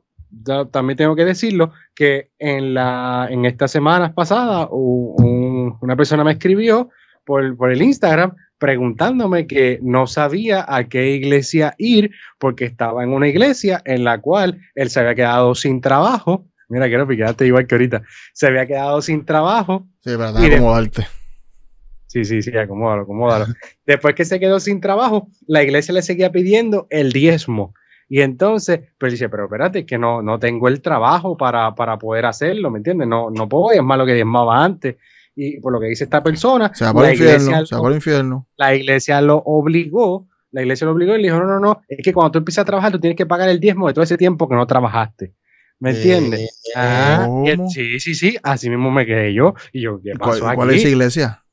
[0.71, 6.33] también tengo que decirlo, que en, la, en estas semanas pasadas un, una persona me
[6.33, 6.91] escribió
[7.25, 13.11] por, por el Instagram preguntándome que no sabía a qué iglesia ir porque estaba en
[13.11, 16.47] una iglesia en la cual él se había quedado sin trabajo.
[16.69, 18.03] Mira, quiero picarte igual que ahorita.
[18.33, 19.87] Se había quedado sin trabajo.
[20.01, 21.07] Sí, verdad, como arte.
[22.07, 23.47] Sí, sí, sí, acomódalo, acomódalo.
[23.85, 27.75] Después que se quedó sin trabajo, la iglesia le seguía pidiendo el diezmo.
[28.09, 32.25] Y entonces, pues dice, pero espérate, que no, no tengo el trabajo para, para poder
[32.27, 33.09] hacerlo, ¿me entiendes?
[33.09, 34.97] No, no puedo, más lo que diezmaba antes.
[35.37, 37.45] Y por lo que dice esta persona, Se va por la el infierno.
[37.45, 38.49] iglesia, Se va por el infierno.
[38.57, 42.03] la iglesia lo obligó, la iglesia lo obligó y le dijo, no, no, no, es
[42.03, 44.17] que cuando tú empiezas a trabajar, tú tienes que pagar el diezmo de todo ese
[44.17, 45.35] tiempo que no trabajaste.
[45.79, 46.41] ¿Me entiendes?
[46.41, 47.69] Eh, Ah, el- ¿cómo?
[47.69, 49.53] sí, sí, sí, así mismo me quedé yo.
[49.73, 50.77] Y yo, ¿qué ¿Cuál, pasó cuál aquí?
[50.77, 51.45] es esa iglesia?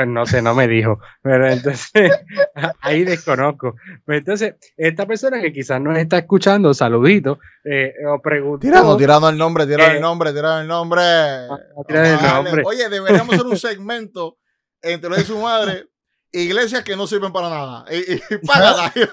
[0.00, 0.98] Pues no sé, no me dijo.
[1.22, 2.10] Pero entonces,
[2.80, 3.74] ahí desconozco.
[4.06, 8.60] Pues entonces, esta persona que quizás nos está escuchando, saludito, eh, o preguntó.
[8.60, 11.02] Tirando, tirando el nombre, tirando Eh, el nombre, tirando el nombre.
[11.02, 12.62] a tirar el nombre.
[12.64, 14.38] Oye, deberíamos hacer un segmento
[14.80, 15.86] entre él y su madre.
[16.32, 17.84] Iglesias que no sirven para nada.
[17.90, 18.92] Y, y, págala.
[18.96, 19.04] Y-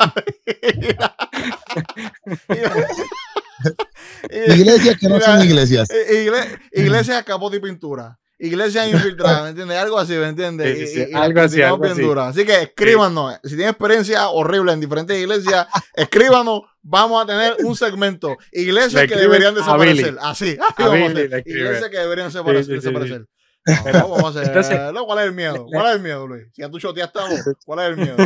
[4.56, 5.90] Iglesias que no son iglesias.
[5.90, 8.18] Igle- iglesias capot y pintura.
[8.40, 9.78] Iglesias infiltradas, ¿me entiendes?
[9.78, 10.78] Algo así, ¿me entiendes?
[10.78, 12.02] Sí, sí, algo así, algo bien así.
[12.02, 12.28] dura.
[12.28, 13.36] Así que escríbanos.
[13.44, 16.62] Si tienen experiencia horrible en diferentes iglesias, escríbanos.
[16.82, 18.38] Vamos a tener un segmento.
[18.52, 20.18] Iglesias Le que deberían desaparecer.
[20.22, 20.58] Así.
[20.70, 21.30] así vamos Billy.
[21.46, 23.26] Iglesias que deberían desaparecer.
[23.66, 24.44] No, vamos a hacer.
[24.48, 25.66] entonces- ¿Cuál es el miedo?
[25.66, 26.44] ¿Cuál es el miedo, Luis?
[26.54, 27.20] Si ya tú choteaste
[27.66, 28.18] ¿cuál es el miedo?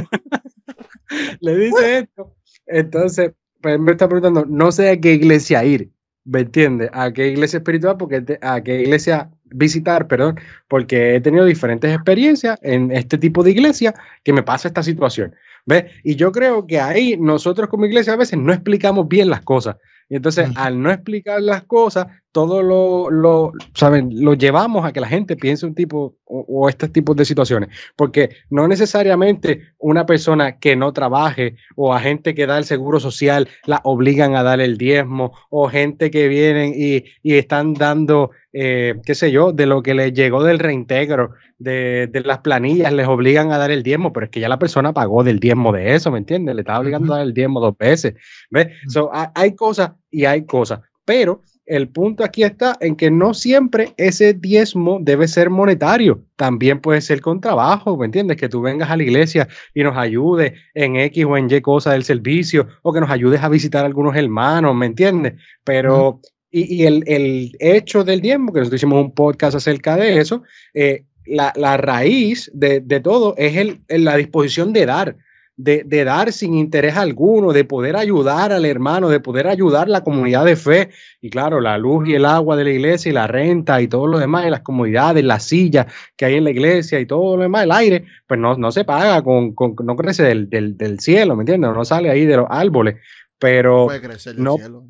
[1.39, 2.36] le dice esto.
[2.67, 5.91] Entonces, pues me está preguntando, no sé a qué iglesia ir,
[6.24, 6.89] ¿me entiendes?
[6.93, 11.94] A qué iglesia espiritual, porque te- a qué iglesia visitar, perdón, porque he tenido diferentes
[11.94, 15.36] experiencias en este tipo de iglesia que me pasa esta situación,
[15.66, 15.86] ¿ves?
[16.04, 19.78] Y yo creo que ahí nosotros como iglesia a veces no explicamos bien las cosas.
[20.10, 24.10] Y entonces, al no explicar las cosas, todo lo, lo, ¿saben?
[24.24, 27.70] lo llevamos a que la gente piense un tipo o, o estos tipos de situaciones.
[27.96, 33.00] Porque no necesariamente una persona que no trabaje o a gente que da el seguro
[33.00, 38.32] social la obligan a dar el diezmo o gente que vienen y, y están dando,
[38.54, 42.91] eh, qué sé yo, de lo que les llegó del reintegro, de, de las planillas,
[42.94, 45.72] les obligan a dar el diezmo, pero es que ya la persona pagó del diezmo
[45.72, 46.56] de eso, ¿me entiendes?
[46.56, 48.15] Le estaba obligando a dar el diezmo dos veces.
[48.50, 48.67] ¿Ves?
[48.88, 51.41] So, ha- hay cosas y hay cosas, pero
[51.76, 57.02] el punto aquí está en que no siempre ese diezmo debe ser monetario, también puede
[57.02, 58.38] ser con trabajo, ¿me entiendes?
[58.38, 61.94] Que tú vengas a la iglesia y nos ayude en X o en Y cosa
[61.94, 65.34] del servicio, o que nos ayudes a visitar a algunos hermanos, ¿me entiendes?
[65.64, 66.20] Pero,
[66.52, 70.44] y, y el, el hecho del diezmo, que nosotros hicimos un podcast acerca de eso,
[70.74, 75.16] eh, la, la raíz de, de todo es el- la disposición de dar,
[75.63, 80.04] de, de dar sin interés alguno, de poder ayudar al hermano, de poder ayudar la
[80.04, 80.89] comunidad de fe.
[81.21, 84.08] Y claro, la luz y el agua de la iglesia y la renta y todo
[84.08, 87.43] lo demás, y las comodidades, las sillas que hay en la iglesia y todo lo
[87.43, 91.00] demás, el aire, pues no, no se paga, con, con- no crece del, del, del
[91.00, 91.71] cielo, ¿me entiendes?
[91.74, 92.95] No sale ahí de los árboles.
[93.38, 94.56] Pero, Puede crecer del no.
[94.58, 94.84] cielo.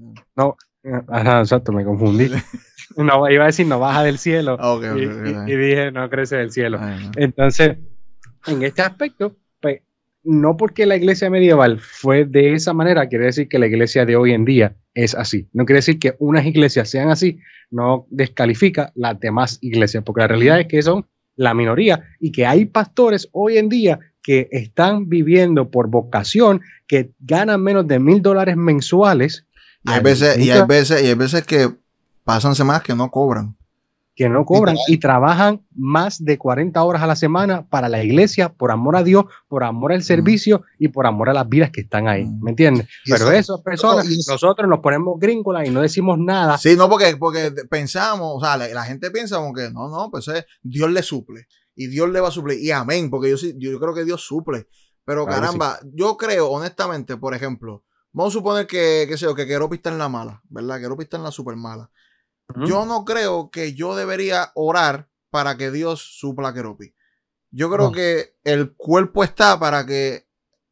[1.09, 2.29] ajá, exacto, me confundí.
[2.97, 4.57] No, iba a decir no baja del cielo.
[4.59, 5.47] Ah, ok, ok, y, ok.
[5.47, 6.77] y- y dije no crece del cielo.
[6.81, 7.11] Ay, no.
[7.15, 7.77] Entonces,
[8.47, 9.37] en este aspecto,
[10.23, 14.15] no porque la iglesia medieval fue de esa manera, quiere decir que la iglesia de
[14.15, 15.47] hoy en día es así.
[15.53, 20.27] No quiere decir que unas iglesias sean así, no descalifica las demás iglesias, porque la
[20.27, 25.09] realidad es que son la minoría y que hay pastores hoy en día que están
[25.09, 29.47] viviendo por vocación, que ganan menos de mil dólares mensuales.
[29.83, 31.69] Y hay veces, y hay veces, y hay veces que
[32.23, 33.55] pasan semanas que no cobran.
[34.15, 38.49] Que no cobran y trabajan más de 40 horas a la semana para la iglesia
[38.49, 41.81] por amor a Dios, por amor al servicio y por amor a las vidas que
[41.81, 42.87] están ahí, ¿me entiendes?
[43.05, 46.57] Y Pero eso- esas personas, eso- nosotros nos ponemos gringolas y no decimos nada.
[46.57, 50.09] Sí, no, porque, porque pensamos, o sea, la, la gente piensa como que no, no,
[50.11, 51.47] pues eh, Dios le suple.
[51.73, 52.59] Y Dios le va a suplir.
[52.59, 54.67] Y amén, porque yo sí, yo creo que Dios suple.
[55.05, 59.33] Pero Claro caramba, yo creo, honestamente, por ejemplo, vamos a suponer que, qué sé yo,
[59.33, 60.79] que Keropi está en la mala, ¿verdad?
[60.81, 61.89] Keropi está en la super mala.
[62.65, 66.93] Yo no creo que yo debería orar para que Dios supla a Keropi.
[67.51, 67.91] Yo creo No.
[67.91, 70.27] que el cuerpo está para que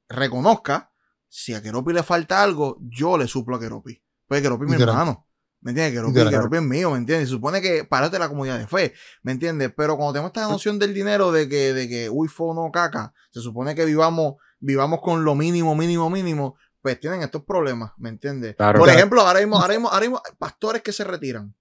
[0.07, 0.91] reconozca
[1.27, 4.01] si a Keropi le falta algo, yo le suplo a Keropi.
[4.27, 5.27] Pues Keropi es mi hermano.
[5.61, 5.93] ¿Me entiendes?
[5.93, 6.29] Keropi.
[6.29, 7.27] Keropi es mío, ¿me entiendes?
[7.29, 9.71] Se supone que para de la comunidad de fe, ¿me entiendes?
[9.75, 13.13] Pero cuando tenemos esta noción del dinero de que, de que uy, fo, no, caca,
[13.31, 18.07] se supone que vivamos, vivamos con lo mínimo, mínimo, mínimo, pues tienen estos problemas, ¿me
[18.09, 18.55] entiendes?
[18.55, 18.79] Claro.
[18.79, 18.97] Por Claro.
[18.97, 21.53] ejemplo, ahora mismo, ahora mismo, ahora mismo, pastores que se retiran.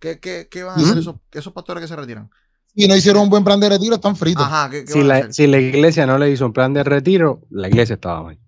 [0.00, 2.30] ¿Qué, qué, qué van a hacer esos, esos pastores que se retiran?
[2.74, 4.44] Y no hicieron un buen plan de retiro, están fritos.
[4.44, 7.42] Ajá, ¿qué, qué Si la, si la iglesia no le hizo un plan de retiro,
[7.50, 8.38] la iglesia estaba mal.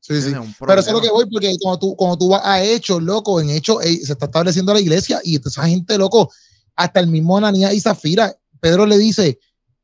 [0.00, 0.30] Sí, sí.
[0.30, 3.02] Es Pero eso es lo que voy, porque cuando tú, cuando tú vas a Hechos,
[3.02, 6.32] loco, en Hechos se está estableciendo la iglesia y esa gente, loco,
[6.74, 9.38] hasta el mismo Ananías y Zafira, Pedro le dice,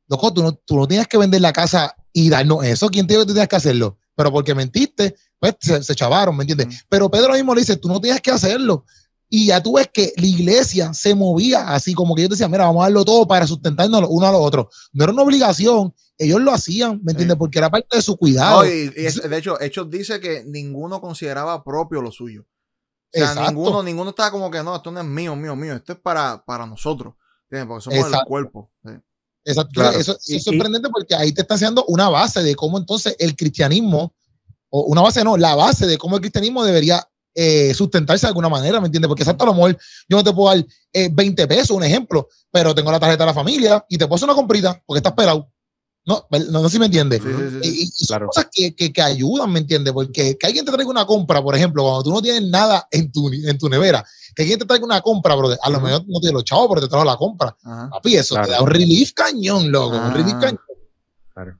[0.07, 3.13] loco, tú no, tú no tienes que vender la casa y darnos eso, ¿quién te
[3.13, 3.97] dijo que tú tienes que hacerlo?
[4.15, 6.67] Pero porque mentiste, pues se, se chavaron, ¿me entiendes?
[6.67, 6.87] Mm.
[6.89, 8.85] Pero Pedro mismo le dice, tú no tienes que hacerlo,
[9.29, 12.65] Y ya tú ves que la iglesia se movía así, como que yo decía, mira,
[12.65, 14.67] vamos a darlo todo para sustentarnos uno a los otros.
[14.93, 17.35] No era una obligación, ellos lo hacían, ¿me entiendes?
[17.37, 18.63] Porque era parte de su cuidado.
[18.63, 22.41] No, y, y es- de hecho, Hechos dice que ninguno consideraba propio lo suyo.
[22.43, 23.49] O sea, Exacto.
[23.51, 26.43] ninguno, ninguno estaba como que no, esto no es mío, mío, mío, esto es para,
[26.45, 27.15] para nosotros.
[27.49, 27.67] ¿entiendes?
[27.67, 28.25] Porque somos el Exacto.
[28.27, 28.71] cuerpo.
[28.85, 28.91] sí.
[29.47, 29.71] Exacto.
[29.75, 29.97] Claro.
[29.99, 33.15] Eso, eso Y- es sorprendente porque ahí te está haciendo una base de cómo entonces
[33.19, 34.13] el cristianismo,
[34.69, 38.49] o una base no, la base de cómo el cristianismo debería eh, sustentarse de alguna
[38.49, 39.07] manera, ¿me entiendes?
[39.09, 39.77] Porque exacto, a lo mejor
[40.09, 43.27] yo no te puedo dar eh, 20 pesos, un ejemplo, pero tengo la tarjeta de
[43.27, 45.51] la familia y te puedo hacer una comprita porque estás pelado.
[46.07, 47.19] No, no, no sé si me entiendes.
[47.23, 49.91] Sí, sí, sí, Y, son cosas que, que, que ayudan, ¿me entiendes?
[49.91, 53.11] Porque que alguien te traiga una compra, por ejemplo, cuando tú no tienes nada en
[53.11, 56.19] tu, en tu nevera, que alguien te traiga una compra, bro, a lo mejor no
[56.19, 57.57] tiene los chavos, pero te trajo la compra.
[57.63, 57.89] Ajá.
[57.89, 58.47] Papi, eso Claro.
[58.47, 59.95] te da un relief cañón, loco.
[59.95, 60.09] Ah.
[60.09, 60.59] Un relief cañón.
[61.33, 61.59] Claro.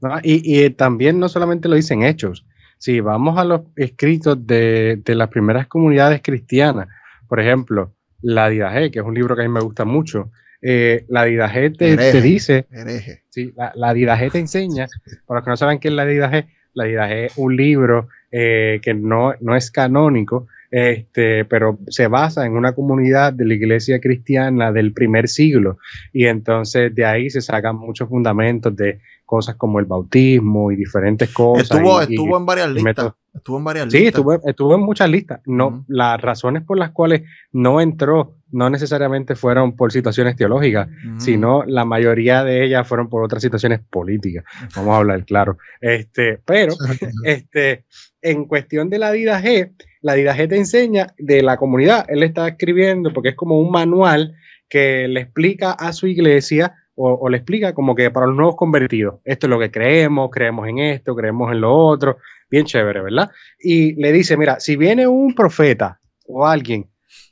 [0.00, 2.46] No, y, y también no solamente lo dicen hechos.
[2.82, 6.88] Si vamos a los escritos de, de las primeras comunidades cristianas,
[7.28, 11.04] por ejemplo, la Didaje, que es un libro que a mí me gusta mucho, eh,
[11.06, 13.22] la Didaje te, te dice, Hereje.
[13.28, 14.88] sí, la, la Didaje te enseña,
[15.26, 18.80] para los que no saben qué es la Didaje, la Didaje es un libro eh,
[18.82, 24.00] que no, no es canónico, este, pero se basa en una comunidad de la iglesia
[24.00, 25.76] cristiana del primer siglo
[26.14, 31.28] y entonces de ahí se sacan muchos fundamentos de cosas como el bautismo y diferentes
[31.30, 31.70] cosas.
[31.70, 33.12] Estuvo, y- y- estuvo en varias listas.
[33.34, 34.08] Estuvo en varias Sí, listas.
[34.18, 35.40] estuvo, estuvo en muchas listas.
[35.46, 35.84] No.
[35.88, 41.84] Las razones por las cuales no entró no necesariamente fueron por situaciones teológicas, sino la
[41.86, 44.44] mayoría de ellas fueron por otras situaciones políticas.
[44.76, 45.56] Vamos a hablar claro.
[45.80, 46.74] Este, pero
[47.24, 47.84] este,
[48.22, 52.06] en cuestión de la Dida G, la Dida G te enseña de la comunidad.
[52.08, 54.34] Él está escribiendo porque es como un manual
[54.68, 58.56] que le explica a su iglesia o, o le explica como que para los nuevos
[58.56, 62.18] convertidos, esto es lo que creemos, creemos en esto, creemos en lo otro,
[62.50, 63.30] bien chévere, ¿verdad?
[63.58, 66.90] Y le dice, mira, si viene un profeta o alguien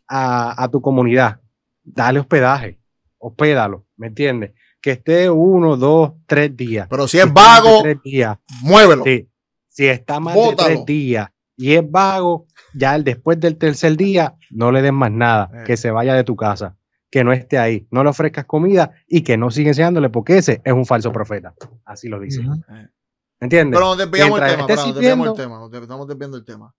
[0.09, 1.41] a, a tu comunidad,
[1.83, 2.79] dale hospedaje,
[3.19, 4.53] hospédalo, ¿me entiendes?
[4.81, 6.89] Que esté uno, dos, tres días.
[6.89, 9.05] Pero si es vago, días, muévelo.
[9.05, 9.30] Sí.
[9.81, 14.37] Si está más de tres días y es vago, ya el- después del tercer día,
[14.51, 15.65] no le den más nada, Eh.
[15.67, 16.77] que se vaya de tu casa,
[17.11, 20.61] que no esté ahí, no le ofrezcas comida y que no siga enseñándole porque ese
[20.65, 21.55] es un falso profeta.
[21.87, 22.41] Así lo dice.
[22.41, 22.63] Ujú.
[23.41, 23.79] ¿Entiendes?
[23.79, 26.75] Pero nos desviamos el tema, pero nos desviamos el tema, nos estamos desviando el tema.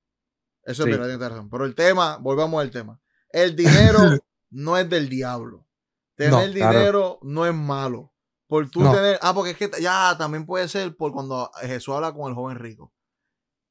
[0.63, 0.91] Eso Sí.
[0.91, 1.49] es verdad, razón.
[1.49, 2.99] Pero el tema, volvamos al tema.
[3.31, 3.97] El dinero
[4.51, 5.65] no es del diablo.
[6.15, 6.77] Tener No, claro.
[6.77, 8.10] dinero no es malo.
[8.51, 8.91] Por tú No.
[8.91, 12.35] tener, ah, porque es que ya también puede ser por cuando Jesús habla con el
[12.35, 12.91] joven rico.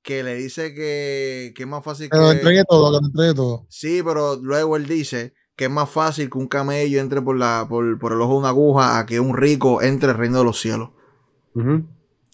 [0.02, 2.36] Que le dice que, que es más fácil Que lo que.
[2.38, 3.66] entregue todo, que lo entregue todo.
[3.68, 7.66] Sí, pero luego él dice que es más fácil que un camello entre por, la,
[7.68, 10.44] por, por el ojo de una aguja a que un rico entre al reino de
[10.44, 10.88] los cielos.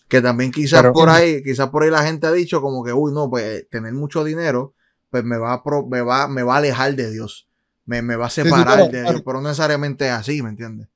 [0.08, 2.92] Que también quizás Pero- por ahí, quizás por ahí la gente ha dicho como que,
[2.92, 4.74] uy, no, pues tener mucho dinero,
[5.10, 7.48] pues me va a, pro- me va, me va a alejar de Dios.
[7.86, 10.50] Me, me va a sí, separar pero- de Dios, pero no necesariamente es así, ¿me
[10.50, 10.86] entiendes?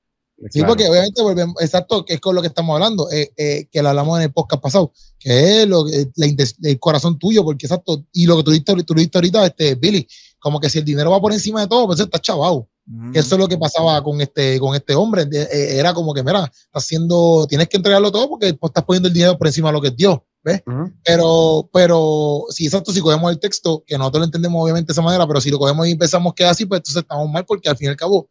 [0.49, 0.69] Sí, Claro.
[0.69, 3.91] porque obviamente volvemos, exacto, que es con lo que estamos hablando, eh, eh, que lo
[3.91, 6.27] hablamos en el podcast pasado, que es lo, eh, la
[6.63, 10.07] el corazón tuyo, porque exacto, y lo que tú dijiste, tú dijiste ahorita, este, Billy,
[10.39, 12.67] como que si el dinero va por encima de todo, pues está chavado.
[13.13, 15.23] Que eso es lo que pasaba con este, con este hombre.
[15.31, 19.07] eh, era como que, mira, estás haciendo, tienes que entregarlo todo porque pues, estás poniendo
[19.07, 20.19] el dinero por encima de lo que es Dios.
[20.43, 20.63] ¿Ves?
[21.05, 25.03] Pero, pero, sí, exacto, si cogemos el texto, que nosotros lo entendemos obviamente de esa
[25.03, 27.69] manera, pero si lo cogemos y pensamos que es así, pues entonces estamos mal porque
[27.69, 28.29] al fin y al cabo,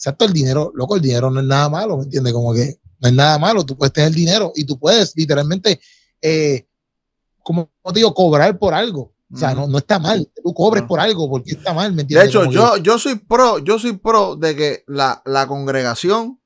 [0.00, 2.32] exacto, el dinero, loco, el dinero no es nada malo, ¿me entiendes?
[2.32, 5.78] Como que no es nada malo, tú puedes tener dinero y tú puedes literalmente,
[6.22, 6.66] eh,
[7.42, 9.14] como te digo, cobrar por algo.
[9.32, 12.02] O sea, no, no está mal, tú cobres por algo porque está mal, ¿me De
[12.02, 12.28] entiendes?
[12.30, 16.40] hecho, Como que- yo, yo soy pro, yo soy pro de que la, la congregación,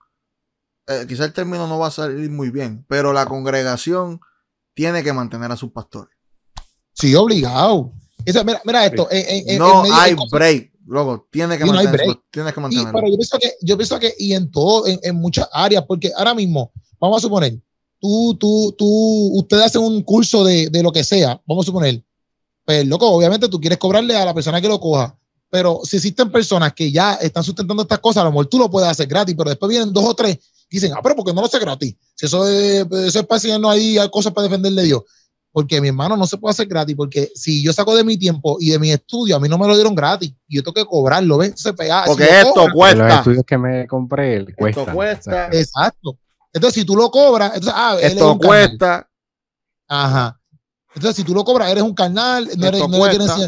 [0.86, 4.20] eh, quizás el término no va a salir muy bien, pero la congregación
[4.74, 6.14] tiene que mantener a sus pastores.
[6.92, 7.92] Sí, obligado.
[8.26, 9.08] Mira, mira esto.
[9.10, 12.20] en- en- en- no en hay break, luego, tiene que no mantener, break.
[12.30, 12.92] tienes que y, mantenerlo.
[12.92, 16.12] pero yo pienso que, yo pienso que, y en todo, en, en muchas áreas, porque
[16.16, 17.58] ahora mismo, vamos a suponer,
[18.00, 22.02] tú, tú, tú, ustedes hacen un curso de, de lo que sea, vamos a suponer,
[22.64, 25.18] pues loco, obviamente tú quieres cobrarle a la persona que lo coja,
[25.50, 28.70] pero si existen personas que ya están sustentando estas cosas, a lo mejor tú lo
[28.70, 31.32] puedes hacer gratis, pero después vienen dos o tres y dicen, ah, pero ¿por qué
[31.32, 31.94] no lo hace gratis?
[32.14, 35.02] Si eso es, eso es para enseñarnos ahí hay cosas para defenderle a Dios.
[35.54, 38.56] Porque mi hermano no se puede hacer gratis, porque si yo saco de mi tiempo
[38.58, 40.84] y de mi estudio, a mí no me lo dieron gratis, y yo tengo que
[40.84, 41.52] cobrarlo, ¿ves?
[41.54, 43.14] Se pega, Porque si esto De los cuesta.
[43.18, 44.92] estudios que me compré, cuesta.
[44.92, 45.46] cuesta.
[45.52, 46.18] Exacto.
[46.52, 48.46] Entonces, si tú lo cobras, entonces, ah, él es Esto carnal.
[48.48, 49.08] cuesta.
[49.86, 50.40] Ajá.
[50.96, 53.44] Entonces, si tú lo cobras, eres un carnal, no eres, Esto no le quieres cuesta.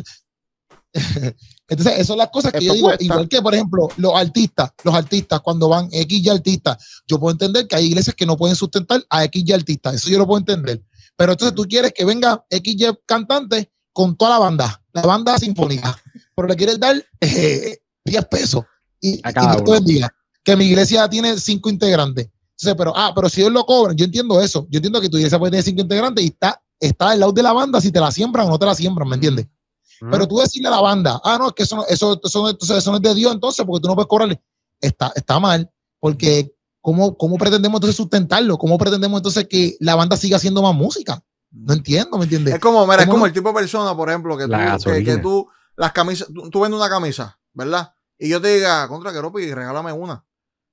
[0.95, 1.35] enseñar.
[1.69, 3.05] Entonces, esas son las cosas que Esto yo digo, cuesta.
[3.05, 7.33] igual que, por ejemplo, los artistas, los artistas cuando van X y artistas, yo puedo
[7.33, 10.27] entender que hay iglesias que no pueden sustentar a X y artistas, eso yo lo
[10.27, 10.81] puedo entender.
[11.17, 15.39] Pero entonces tú quieres que venga X y cantante con toda la banda, la banda
[15.39, 15.97] sinfónica.
[16.35, 18.65] pero le quieres dar eh, 10 pesos.
[19.01, 19.73] Y, A cada uno.
[19.73, 20.09] bendiga.
[20.45, 22.29] Que mi iglesia tiene cinco integrantes.
[22.59, 24.67] Entonces, pero, ah, pero si ellos lo cobran, yo entiendo eso.
[24.71, 27.43] Yo entiendo que tu iglesia puede tener cinco integrantes y está, está al lado de
[27.43, 29.47] la banda si te la siembran o no te la siembran, ¿me entiendes?
[30.11, 32.77] Pero tú decirle a la banda, ah, no, es que eso, no- eso, eso, entonces
[32.77, 34.41] eso no es de Dios, entonces, porque tú no puedes cobrarle.
[34.81, 36.55] Está, está mal, porque
[36.87, 38.59] ¿cómo, ¿cómo pretendemos entonces sustentarlo?
[38.59, 41.21] ¿Cómo pretendemos entonces que la banda siga haciendo más música?
[41.51, 42.55] No entiendo, ¿me entiendes?
[42.55, 44.85] Es como, mira, es ¿Cómo como el tipo de persona, por ejemplo, que La tú,
[44.85, 47.93] que, que tú, las camisas, tú, tú vendes una camisa, ¿verdad?
[48.17, 50.25] Y yo te diga, contra Keropi, regálame una.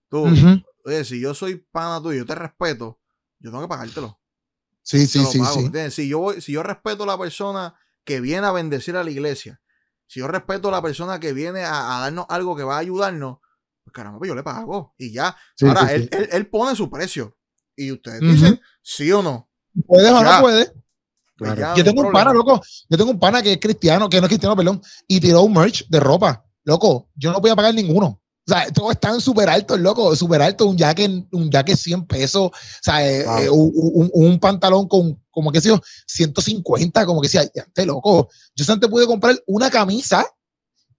[0.08, 0.28] Tú,
[0.86, 3.00] oye, si yo soy pana tuyo, yo te respeto,
[3.40, 4.20] yo tengo que pagártelo.
[4.84, 5.92] Sí, sí, sí, pago, sí.
[5.92, 7.74] Si yo, voy- si yo respeto a la persona
[8.04, 9.62] que viene a bendecir a la iglesia,
[10.06, 12.80] si yo respeto a la persona que viene a, a darnos algo que va a
[12.80, 13.40] ayudarnos,
[13.94, 14.94] caramba, pues yo le pago.
[14.98, 15.36] Y ya.
[15.56, 16.10] Sí, Ahora, sí, él, sí.
[16.18, 17.38] Él, él pone su precio.
[17.76, 19.50] Y ustedes dicen sí o no.
[19.88, 20.74] ¿Puedes o no puedes?
[21.38, 21.76] Pues Claro.
[21.76, 22.26] Yo tengo un problema.
[22.26, 22.62] pana, loco.
[22.90, 25.54] Yo tengo un pana que es cristiano, que no es cristiano, perdón, y tiró un
[25.54, 26.46] merch de ropa.
[26.64, 28.20] Loco, yo no voy a pagar ninguno.
[28.46, 30.68] O sea, todos están súper altos, loco, súper alto.
[30.68, 32.48] Un jacket, un jacket 100 pesos.
[32.48, 32.52] O
[32.82, 33.38] sea, eh, Wow.
[33.40, 37.86] eh, un, un- pantalón con, como que sé yo, 150, como que decía, ya, este
[37.86, 38.30] loco.
[38.56, 40.26] Yo antes pude comprar una camisa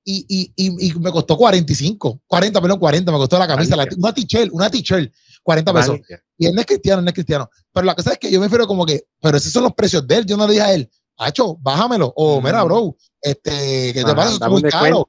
[0.05, 3.87] y, y, y, y me costó 45, 40, perdón, 40, me costó la camisa, la-
[3.97, 5.13] una t-shirt, una t-shirt,
[5.43, 5.89] 40 pesos.
[6.01, 6.23] Vale.
[6.39, 7.51] Y él no es cristiano, él no es cristiano.
[7.73, 10.07] Pero la cosa es que yo me refiero como que, pero esos son los precios
[10.07, 10.27] de él.
[10.27, 12.13] Yo no le dije a él, Hacho, bájamelo.
[12.17, 12.45] O Mm.
[12.45, 14.25] mira, bro, este, ¿qué te pasa?
[14.27, 15.07] Eso está muy caro.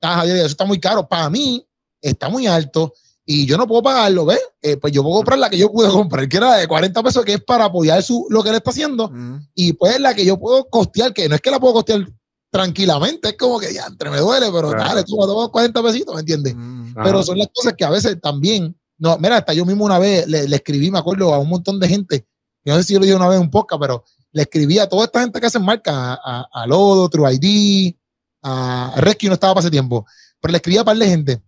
[0.00, 1.08] Ajá, yo digo, eso está muy caro.
[1.08, 1.66] Para mí,
[2.02, 2.92] está muy alto
[3.24, 4.40] y yo no puedo pagarlo, ¿ves?
[4.62, 7.24] Eh, pues yo puedo comprar la que yo pude comprar, que era de 40 pesos,
[7.24, 9.06] que es para apoyar su, lo que él está haciendo.
[9.06, 9.40] Ujú.
[9.54, 12.06] Y pues la que yo puedo costear, que no es que la puedo costear
[12.50, 14.84] tranquilamente, es como que ya, entre me duele, pero Claro.
[14.84, 16.54] dale, tú me tomas 40 pesitos, ¿me entiendes?
[16.54, 17.02] Ajá.
[17.04, 20.26] Pero son las cosas que a veces también, no, mira, hasta yo mismo una vez
[20.26, 22.26] le, le escribí, me acuerdo, a un montón de gente,
[22.64, 24.78] yo no sé si yo lo dije una vez en un podcast, pero le escribí
[24.78, 27.94] a toda esta gente que hacen marca, a, a, Lodo, True ID,
[28.42, 30.06] a Rescue no estaba para ese tiempo,
[30.40, 31.42] pero le escribí a un par de gente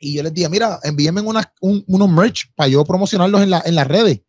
[0.00, 3.74] y yo les dije, mira, envíenme un- unos merch para yo promocionarlos en, la, en
[3.74, 4.20] las redes.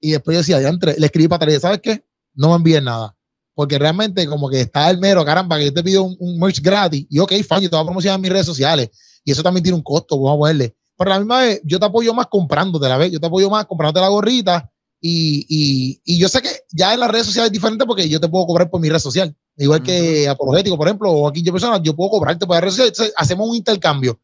[0.00, 2.04] Y después yo decía, "Diantre", le escribí para atrás, ¿sabes qué?
[2.34, 3.16] No me envíen nada.
[3.54, 6.60] Porque realmente como que está el mero, caramba, que yo te pido un, un merch
[6.60, 8.88] gratis y ok, fan, yo te voy a promocionar en mis redes sociales
[9.24, 10.74] y eso también tiene un costo, vamos a ponerle.
[10.96, 13.50] Pero a la misma vez, yo te apoyo más comprándote la vez, yo te apoyo
[13.50, 17.48] más comprándote la gorrita y, y, y yo sé que ya en las redes sociales
[17.48, 19.34] es diferente porque yo te puedo cobrar por mi red social.
[19.56, 22.70] Igual que Apologético, por ejemplo, o aquí yo persona, yo puedo cobrarte por la red
[22.70, 23.12] social.
[23.16, 24.18] Hacemos un intercambio.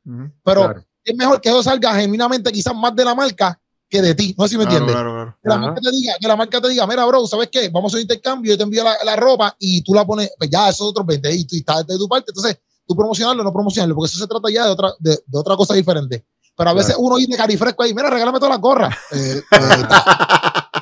[0.44, 0.84] Pero Claro.
[1.04, 4.34] es mejor que eso salga genuinamente quizás más de la marca que de ti.
[4.36, 4.94] No sé si me Claro, entiendes.
[4.94, 5.36] claro, claro.
[5.42, 7.68] Que la, marca te diga, que la marca te diga, mira, bro, ¿sabes qué?
[7.68, 10.30] Vamos a hacer un intercambio, yo te envío la, la ropa y tú la pones,
[10.38, 12.30] pues ya, esos otros 20 y tú estás de tu parte.
[12.30, 15.38] Entonces, tú promocionarlo o no promocionarlo, porque eso se trata ya de otra, de, de
[15.38, 16.24] otra cosa diferente.
[16.56, 18.94] Pero a veces uno viene carifresco ahí, mira, regálame todas las gorras.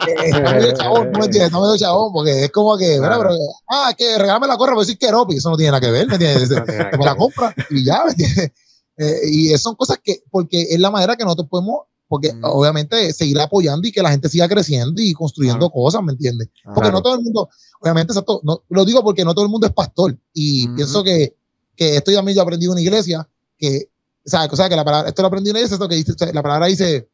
[0.06, 1.46] Eh, eh, eh, está medio chabón, ¿tú me entiendes?
[1.48, 3.30] Está medio chabón, porque es como que, mira, pero,
[3.68, 5.90] ah, es que regálame la gorra, pero decir que Ropi, eso no tiene nada que
[5.90, 6.50] ver, ¿me entiendes?
[6.50, 8.52] No me la compra y ya, ¿me entiendes?
[8.98, 12.44] Eh, y son cosas que, porque es la manera que nosotros podemos, porque Mm.
[12.44, 16.48] obviamente seguir apoyando y que la gente siga creciendo y construyendo cosas, ¿me entiendes?
[16.64, 16.92] Porque Claro.
[16.92, 17.48] no todo el mundo,
[17.80, 21.34] obviamente, exacto, no, lo digo porque no todo el mundo es pastor y pienso que,
[21.74, 23.90] que esto también yo aprendí en una iglesia, que,
[24.24, 25.96] o sea, o sea, que la palabra, esto lo aprendí en una iglesia, esto que
[25.96, 27.08] dice, o la palabra dice,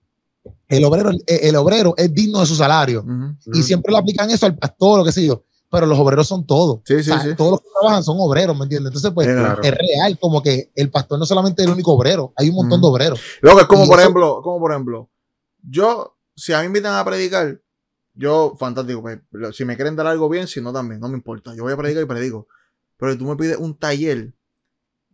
[0.69, 3.05] el obrero, el, el obrero es digno de su salario.
[3.53, 5.45] Y siempre le aplican eso al pastor, lo que sé yo.
[5.73, 6.83] Pero los obreros son todos.
[6.85, 7.35] Sí, sí, O sea, sí.
[7.35, 8.91] Todos los que trabajan son obreros, ¿me entiendes?
[8.91, 9.63] Entonces, pues, Sí, Claro.
[9.63, 12.79] es real, como que el pastor no solamente es el único obrero, hay un montón
[12.79, 12.83] Mm.
[12.83, 13.21] de obreros.
[13.41, 15.11] Luego es como Y por eso- ejemplo, como por ejemplo,
[15.69, 17.61] yo, si a mí me invitan a predicar,
[18.15, 21.17] yo, fantástico, pues, lo- si me quieren dar algo bien, si no también, no me
[21.17, 21.55] importa.
[21.55, 22.47] Yo voy a predicar y predico.
[22.99, 24.35] Pero si tú me pides un taller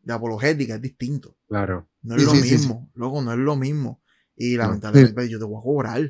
[0.02, 1.36] de apologética, es distinto.
[1.48, 1.86] Claro.
[2.02, 4.02] No es Sí, lo sí, sí, mismo, luego no es lo mismo.
[4.36, 6.00] Y lamentablemente pues, yo te voy a cobrar.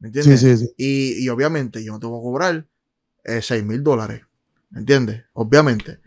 [0.00, 0.40] ¿Me Sí, entiendes?
[0.40, 0.74] sí, sí.
[0.76, 2.66] Y, y obviamente yo no te voy a cobrar
[3.24, 4.22] eh, 6 mil dólares.
[4.70, 5.24] ¿Me entiendes?
[5.32, 6.00] Obviamente.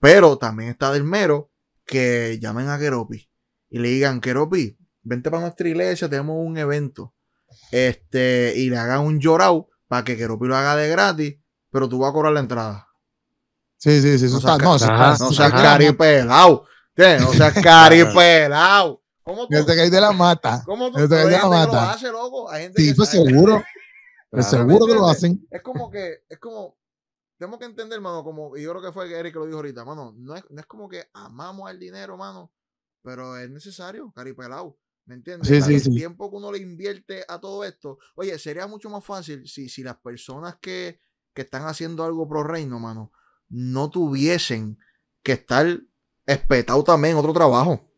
[0.00, 1.50] Pero también está del mero
[1.84, 3.28] que llamen a Keropi
[3.70, 7.12] y le digan, Keropi, vente para nuestra iglesia, tenemos un evento.
[7.70, 11.36] Este, y le hagan un llorado para que Keropi lo haga de gratis,
[11.70, 12.86] pero tú vas a cobrar la entrada.
[13.76, 14.26] Sí, sí, sí.
[14.26, 16.64] Eso No está, no, está- No seas caripelado.
[16.96, 19.02] No seas caripelado.
[19.22, 20.62] ¿Cómo tú, Que te caes de la mata.
[20.66, 21.90] cómo tú, te- pero hay ya gente que lo mata.
[21.92, 22.50] hace, loco.
[22.50, 23.62] Hay gente Sí, que pues hay- seguro.
[24.30, 24.68] Pues Claro.
[24.68, 25.46] seguro que lo ¿Me hacen.
[25.50, 26.76] es como que, es como,
[27.38, 29.84] tenemos que entender, mano, como, y yo creo que fue Eric que lo dijo ahorita,
[29.84, 32.52] mano, no es, no es como que amamos al dinero, mano,
[33.02, 35.48] pero es necesario, caripelado, ¿me entiendes?
[35.48, 35.94] Sí, El sí.
[35.94, 39.82] tiempo que uno le invierte a todo esto, oye, sería mucho más fácil si, si
[39.82, 41.00] las personas que,
[41.34, 43.10] que están haciendo algo pro reino, mano,
[43.48, 44.78] no tuviesen
[45.24, 45.66] que estar
[46.26, 47.89] espetado también en otro trabajo.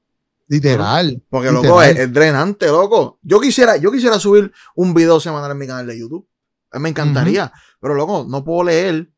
[0.52, 1.22] Literal.
[1.30, 1.68] Porque, Literal.
[1.68, 3.18] loco, es, es drenante, loco.
[3.22, 6.28] Yo quisiera, yo quisiera subir un video semanal en mi canal de YouTube.
[6.70, 7.50] A mí Me encantaría.
[7.80, 9.10] Pero, loco, no puedo leer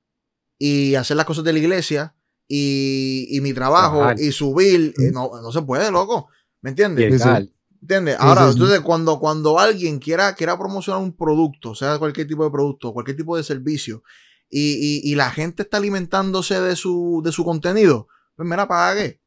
[0.59, 2.15] y hacer las cosas de la iglesia
[2.47, 6.29] y, y mi trabajo y subir, eh, no, no se puede, loco.
[6.63, 7.21] ¿Me entiendes?
[7.21, 7.51] Tal.
[7.83, 8.15] ¿Entiendes?
[8.15, 8.53] Sí, Ahora, sí, sí.
[8.55, 13.17] entonces, cuando, cuando alguien quiera, quiera promocionar un producto, sea cualquier tipo de producto, cualquier
[13.17, 14.05] tipo de servicio,
[14.49, 18.07] y, y, y la gente está alimentándose de su, de su contenido,
[18.37, 19.24] pues mira, pague.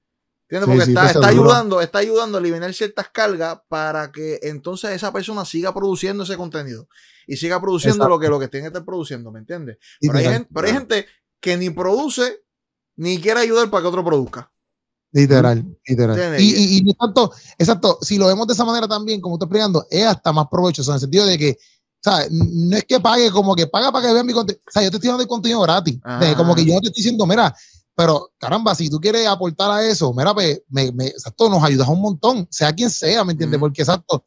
[0.49, 0.69] ¿Entiendes?
[0.69, 5.11] Porque sí, está, está ayudando, está ayudando a eliminar ciertas cargas para que entonces esa
[5.11, 6.87] persona siga produciendo ese contenido
[7.27, 8.09] y siga produciendo Exacto.
[8.15, 9.77] lo que, lo que tiene que estar produciendo, ¿me entiendes?
[9.99, 11.05] Pero hay, Literal, gente, pero hay gente
[11.41, 12.43] que ni produce
[12.95, 14.49] ni quiere ayudar para que otro produzca.
[15.11, 16.15] literal, literal.
[16.17, 16.41] ¿Entiendes?
[16.41, 16.91] Y, y, y
[17.57, 20.91] exacto, si lo vemos de esa manera también, como estoy explicando, es hasta más provechoso
[20.91, 21.57] en el sentido de que,
[22.01, 22.29] ¿sabes?
[22.31, 24.63] No es que pague como que paga para que vean mi contenido.
[24.65, 25.99] O sea, yo te estoy dando el contenido gratis.
[26.03, 26.35] Ajá.
[26.37, 27.53] Como que yo no te estoy diciendo, mira,
[27.97, 31.87] pero caramba, si tú quieres aportar a eso, mira, pues, me, me, exacto, nos ayudas
[31.87, 33.59] un montón, sea quien sea, ¿me entiendes?
[33.59, 34.23] Porque exacto,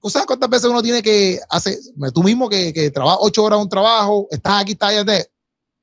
[0.00, 1.76] ¿tú sabes cuántas veces uno tiene que hacer,
[2.14, 5.26] tú mismo que, que trabajas ocho horas un trabajo, estás aquí, estás allá,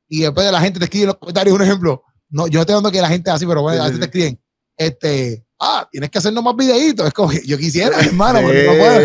[0.07, 2.61] y después de la gente te escribe en los comentarios, un ejemplo, no, yo no
[2.61, 4.41] estoy dando que la gente así, pero bueno, Sí, a sí, veces te escriben,
[4.77, 8.99] este, ah, tienes que hacernos más videitos, es como, yo quisiera, hermano, pero no puedo.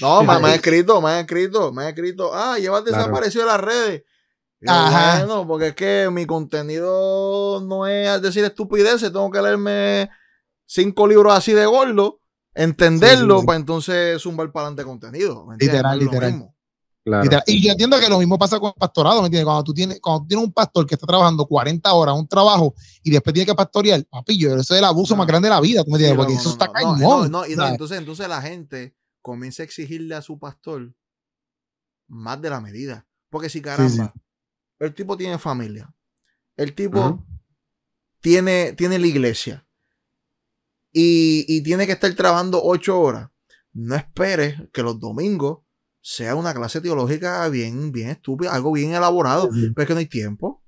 [0.00, 0.42] No, me, Sí.
[0.42, 2.30] me ha escrito, me ha escrito, me ha escrito.
[2.34, 2.98] Ah, llevas Claro.
[2.98, 4.02] desaparecido de las redes.
[4.60, 5.24] Yo, Ajá.
[5.24, 10.10] Bueno, porque es que mi contenido no es decir estupideces, tengo que leerme
[10.66, 12.20] cinco libros así de gordo,
[12.54, 13.46] entenderlo, Sí, sí, sí.
[13.46, 15.46] para entonces zumbar para adelante contenido.
[15.46, 15.76] ¿me entiendes?
[15.76, 16.48] Literal, literal.
[17.04, 17.22] Claro.
[17.22, 17.42] Literal.
[17.46, 19.44] Y yo entiendo que lo mismo pasa con el pastorado, ¿me entiendes?
[19.46, 22.74] Cuando tú tienes, cuando tú tienes un pastor que está trabajando 40 horas un trabajo
[23.02, 25.18] y después tiene que pastorear, papillo, eso es el abuso No.
[25.18, 26.14] más grande de la vida, ¿tú me entiendes?
[26.14, 27.00] Sí, Porque no, eso no, está no, cañón.
[27.00, 30.92] no, no, y entonces, entonces la gente comienza a exigirle a su pastor
[32.08, 33.06] más de la medida.
[33.30, 34.12] Porque si caramba,
[34.80, 35.92] el tipo tiene familia,
[36.56, 37.24] el tipo
[38.20, 39.66] tiene, tiene la iglesia
[40.92, 43.30] y, y tiene que estar trabajando ocho horas,
[43.72, 45.60] no esperes que los domingos
[46.00, 49.98] sea una clase teológica bien, bien estúpida, algo bien elaborado, Sí, pero es que no
[50.00, 50.64] hay tiempo.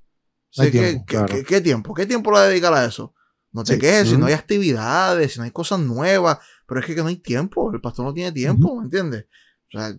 [0.57, 1.35] No hay Así que, tiempo, ¿qué, claro.
[1.35, 1.95] qué- qué tiempo?
[1.95, 3.15] ¿Qué tiempo le dedicar a eso?
[3.53, 3.79] No te Sí.
[3.81, 7.09] quejes si no hay actividades, si no hay cosas nuevas, pero es que, que no
[7.09, 9.27] hay tiempo, el pastor no tiene tiempo, ¿me entiendes?
[9.75, 9.97] O sea,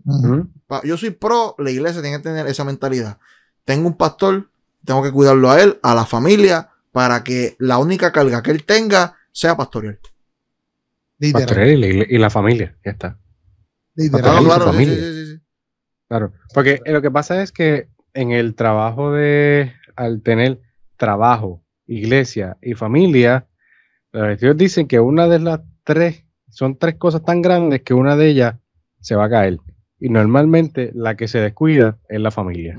[0.84, 3.20] yo soy pro, la iglesia tiene que tener esa mentalidad.
[3.66, 4.50] Tengo un pastor,
[4.86, 8.64] tengo que cuidarlo a él, a la familia, para que la única carga que él
[8.66, 10.00] tenga sea pastoreal.
[11.20, 11.46] Literal.
[11.48, 11.70] Pastorear
[12.10, 13.18] y y la familia, ya está.
[13.96, 14.22] literal.
[14.24, 14.96] Claro, Claro, familia.
[14.96, 15.42] sí, sí, sí.
[16.08, 20.60] Claro, porque lo que pasa es que en el trabajo de, al tener
[20.98, 23.48] trabajo, iglesia y familia,
[24.12, 28.18] los ellos dicen que una de las tres, son tres cosas tan grandes que una
[28.18, 28.56] de ellas
[29.00, 29.58] se va a caer.
[30.00, 32.76] Y normalmente la que se descuida es la familia.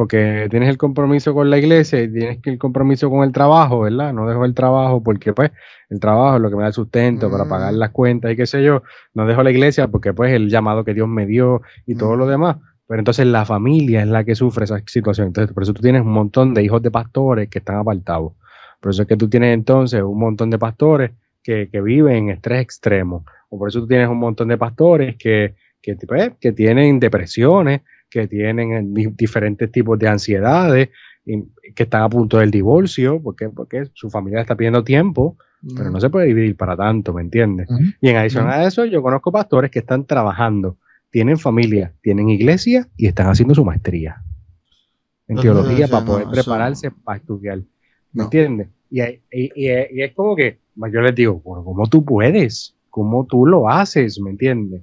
[0.00, 3.80] Porque tienes el compromiso con la iglesia y tienes que el compromiso con el trabajo,
[3.80, 4.14] ¿verdad?
[4.14, 5.50] No dejo el trabajo porque pues
[5.90, 8.46] el trabajo es lo que me da el sustento para pagar las cuentas y qué
[8.46, 8.82] sé yo.
[9.12, 12.26] No dejo la iglesia porque pues el llamado que Dios me dio y todo lo
[12.26, 12.56] demás.
[12.86, 15.26] Pero entonces la familia es la que sufre esa situación.
[15.26, 18.32] Entonces por eso tú tienes un montón de hijos de pastores que están apartados.
[18.80, 21.10] Por eso es que tú tienes entonces un montón de pastores
[21.42, 23.26] que, que viven en estrés extremo.
[23.50, 27.82] O por eso tú tienes un montón de pastores que, que, pues, que tienen depresiones,
[28.10, 30.88] que tienen di- diferentes tipos de ansiedades,
[31.24, 31.44] y
[31.74, 35.36] que están a punto del divorcio, porque, porque su familia está pidiendo tiempo,
[35.76, 37.68] pero no se puede vivir para tanto, ¿me entiendes?
[38.00, 40.78] Y en adición a eso, yo conozco pastores que están trabajando,
[41.10, 44.22] tienen familia, tienen iglesia y están haciendo su maestría
[45.28, 47.58] en No, teología para no, poder eso- prepararse para estudiar.
[47.58, 47.64] ¿Me
[48.12, 48.24] No.
[48.24, 48.68] entiendes?
[48.90, 49.18] Y, y-
[49.54, 52.74] y- y es como que pues, yo les digo, bueno, ¿cómo tú puedes?
[52.88, 54.18] ¿Cómo tú lo haces?
[54.20, 54.82] ¿Me entiendes?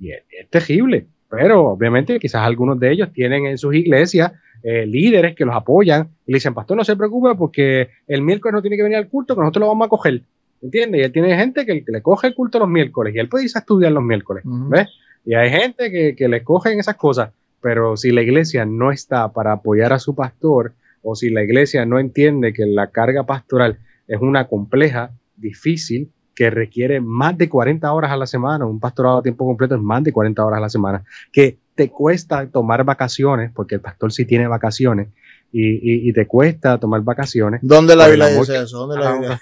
[0.00, 1.06] Y es, es terrible.
[1.30, 6.08] Pero obviamente quizás algunos de ellos tienen en sus iglesias eh, líderes que los apoyan
[6.26, 9.08] y le dicen, pastor, no se preocupe porque el miércoles no tiene que venir al
[9.08, 10.22] culto, que nosotros lo vamos a coger.
[10.60, 11.00] ¿Entiendes?
[11.00, 13.58] Y él tiene gente que, le coge el culto los miércoles y él puede irse
[13.58, 14.42] a estudiar los miércoles.
[14.44, 14.88] ¿Ves?
[15.24, 19.32] Y hay gente que, que le cogen esas cosas, pero si la iglesia no está
[19.32, 20.72] para apoyar a su pastor,
[21.02, 26.50] o si la iglesia no entiende que la carga pastoral es una compleja, difícil, que
[26.50, 30.04] requiere más de 40 horas a la semana, un pastorado a tiempo completo es más
[30.04, 34.24] de 40 horas a la semana, que te cuesta tomar vacaciones, porque el pastor sí
[34.24, 35.08] tiene vacaciones,
[35.50, 37.58] y, y- y te cuesta tomar vacaciones.
[37.64, 38.78] ¿Dónde la Biblia dice que- eso?
[38.86, 39.40] ¿Dónde la Ah, Biblia?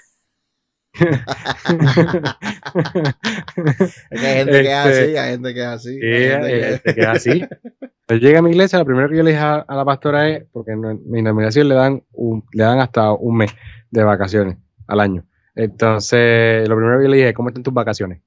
[4.09, 5.93] Es que hay gente que es Este, así, hay gente que es así.
[5.99, 7.41] Sí, hay gente que- eh, te queda así.
[8.09, 10.29] Yo llegué a mi iglesia, lo primero que yo le dije a, a la pastora
[10.29, 13.51] es, porque en mi denominación le dan, un, le dan hasta un mes
[13.91, 14.55] de vacaciones
[14.87, 15.25] al año.
[15.57, 18.21] Entonces, lo primero que le dije, ¿cómo están tus vacaciones?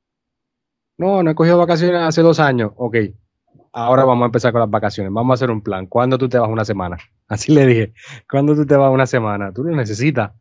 [0.98, 2.72] No, no he cogido vacaciones hace dos años.
[2.74, 2.96] Ok,
[3.72, 5.12] ahora vamos a empezar con las vacaciones.
[5.12, 5.86] Vamos a hacer un plan.
[5.86, 6.98] ¿Cuándo tú te vas una semana?
[7.28, 7.92] Así le dije,
[8.28, 9.52] ¿cuándo tú te vas una semana?
[9.52, 10.32] Tú lo necesitas.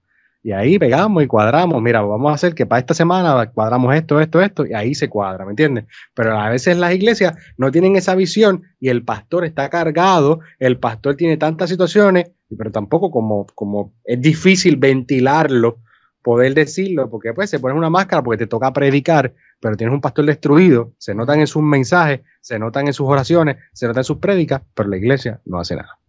[0.42, 1.80] Y ahí pegamos y cuadramos.
[1.80, 5.10] Mira, vamos a hacer que para esta semana cuadramos esto, esto, esto, y ahí se
[5.10, 5.86] cuadra, ¿me entiendes?
[6.16, 10.80] Pero a veces las iglesias no tienen esa visión y el pastor está cargado, el
[10.80, 15.80] pastor tiene tantas situaciones, pero tampoco como, como es difícil ventilarlo,
[16.22, 20.02] poder decirlo, porque pues se pone una máscara porque te toca predicar, pero tienes un
[20.02, 24.06] pastor destruido, se notan en sus mensajes, se notan en sus oraciones, se notan en
[24.06, 26.00] sus prédicas, pero la iglesia no hace nada.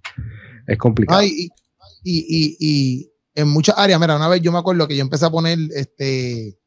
[0.67, 1.21] Es complicado.
[1.21, 1.49] Ay,
[2.03, 5.25] y, y, y, en muchas áreas, mira, una vez yo me acuerdo que yo empecé
[5.27, 6.59] a poner, este,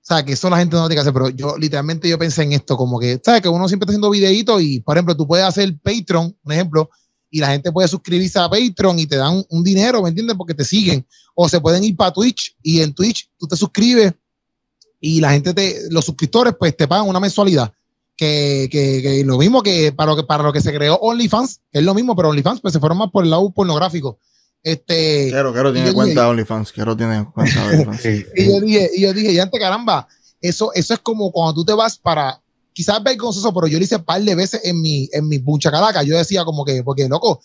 [0.00, 2.42] o sea, que eso la gente no tiene que hacer, pero yo literalmente yo pensé
[2.42, 3.42] en esto, como que, ¿sabes?
[3.42, 6.90] Que uno siempre está haciendo videitos y, por ejemplo, tú puedes hacer Patreon, un ejemplo,
[7.30, 10.36] y la gente puede suscribirse a Patreon y te dan un dinero, ¿me entiendes?
[10.36, 11.06] Porque te siguen.
[11.34, 14.14] O se pueden ir para Twitch y en Twitch tú te suscribes
[15.00, 17.72] y la gente te, los suscriptores pues te pagan una mensualidad.
[18.16, 21.60] Que, que, que lo mismo que para, lo que para lo que se creó OnlyFans,
[21.70, 24.18] que es lo mismo, pero OnlyFans pues se fueron más por el lado pornográfico.
[24.60, 28.04] Este, Quiero, quiero tiene cuenta de OnlyFans, quiero tiene cuenta OnlyFans.
[28.04, 30.08] y yo dije, y yo dije, ya antes caramba,
[30.40, 32.42] eso, eso es como cuando tú te vas para,
[32.78, 36.04] quizás vergonzoso, pero yo lo hice un par de veces en mi, en mi calaca.
[36.04, 37.40] Yo decía como que, porque loco,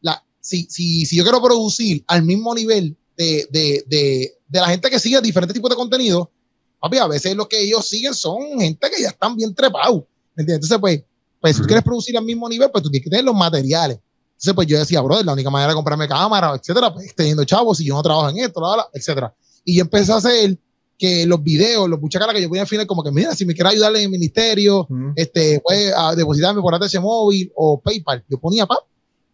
[0.00, 4.66] la, si, si, si yo quiero producir al mismo nivel de, de, de, de la
[4.66, 6.32] gente que sigue diferentes tipos de contenido,
[6.80, 10.02] papi, a veces lo que ellos siguen son gente que ya están bien trepados.
[10.36, 11.04] Entonces, pues,
[11.40, 14.00] pues si tú quieres producir al mismo nivel, pues tú tienes que tener los materiales.
[14.32, 17.78] Entonces, pues yo decía, brother, la única manera de comprarme cámara, etcétera, pues teniendo chavos,
[17.78, 18.60] si yo no trabajo en esto,
[18.92, 19.32] etcétera.
[19.64, 20.58] Y yo empecé a hacer
[21.02, 23.54] que los videos, los muchachos que yo ponía al final, como que, mira, si me
[23.54, 24.86] quiere ayudarle en el ministerio,
[25.16, 28.24] este, puede a depositarme por ATH móvil o PayPal.
[28.28, 28.84] Yo ponía pap.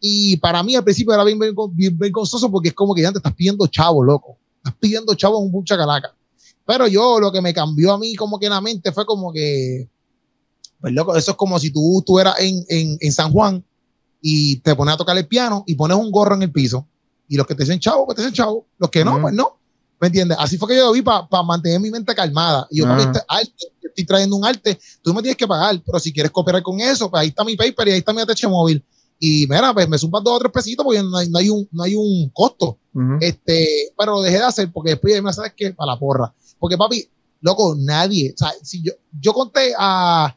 [0.00, 1.38] Y para mí al principio era bien,
[1.98, 4.38] vergonzoso porque es como que ya te estás pidiendo chavo, loco.
[4.56, 6.14] Estás pidiendo chavo en un mucha calaca.
[6.64, 9.30] Pero yo lo que me cambió a mí como que en la mente fue como
[9.30, 9.90] que,
[10.80, 13.62] pues loco, eso es como si tú estuvieras en, en, en San Juan
[14.22, 16.86] y te pones a tocar el piano y pones un gorro en el piso.
[17.28, 18.64] Y los que te dicen chavo, pues te dicen chavo.
[18.78, 19.57] Los que no, pues no.
[20.00, 20.38] ¿Me entiendes?
[20.40, 22.66] Así fue que yo lo vi para mantener mi mente calmada.
[22.70, 25.98] Y yo, uh este arte, estoy trayendo un arte, tú me tienes que pagar, pero
[25.98, 28.48] si quieres cooperar con eso, pues ahí está mi paper y ahí está mi ATH
[28.48, 28.84] móvil.
[29.18, 31.68] Y mira, pues me suban dos o tres pesitos porque no hay, no hay, un,
[31.72, 32.78] no hay un costo.
[33.20, 36.32] este, pero lo dejé de hacer porque después me sabes que para la porra.
[36.60, 37.08] Porque papi,
[37.40, 40.36] loco, nadie, o sea, si yo, yo conté a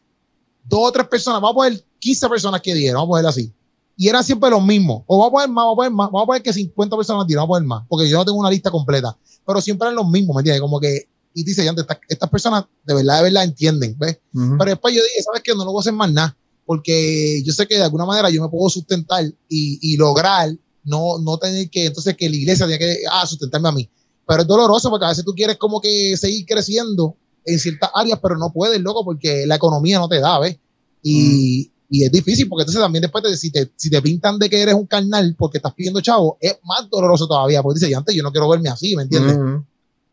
[0.63, 3.53] dos o tres personas, vamos a poner 15 personas que dieron, vamos a ponerlo así
[3.97, 5.03] y eran siempre los mismos.
[5.07, 7.27] O vamos a poner más, vamos a poner más, vamos a poner que 50 personas
[7.27, 9.95] dieron, vamos a poner más, porque yo no tengo una lista completa, pero siempre eran
[9.95, 10.61] los mismos, ¿me entiendes?
[10.61, 14.19] Como que, y dice, ya, estas, estas personas de verdad, de verdad entienden, ¿ves?
[14.33, 15.53] Pero después yo dije, ¿sabes qué?
[15.53, 16.35] No lo voy a hacer más nada,
[16.65, 20.51] porque yo sé que de alguna manera yo me puedo sustentar y, y lograr
[20.83, 23.89] no, no tener que, entonces que la iglesia tenga que, ah, sustentarme a mí.
[24.27, 27.15] Pero es doloroso porque a veces tú quieres como que seguir creciendo
[27.45, 30.57] en ciertas áreas, pero no puedes, loco, porque la economía no te da, ¿ves?
[31.03, 34.49] Y, y es difícil porque entonces también después de, si, te, si te pintan de
[34.49, 37.61] que eres un carnal porque estás pidiendo chavo, es más doloroso todavía.
[37.61, 39.35] Porque dice, y antes yo no quiero verme así, ¿me entiendes?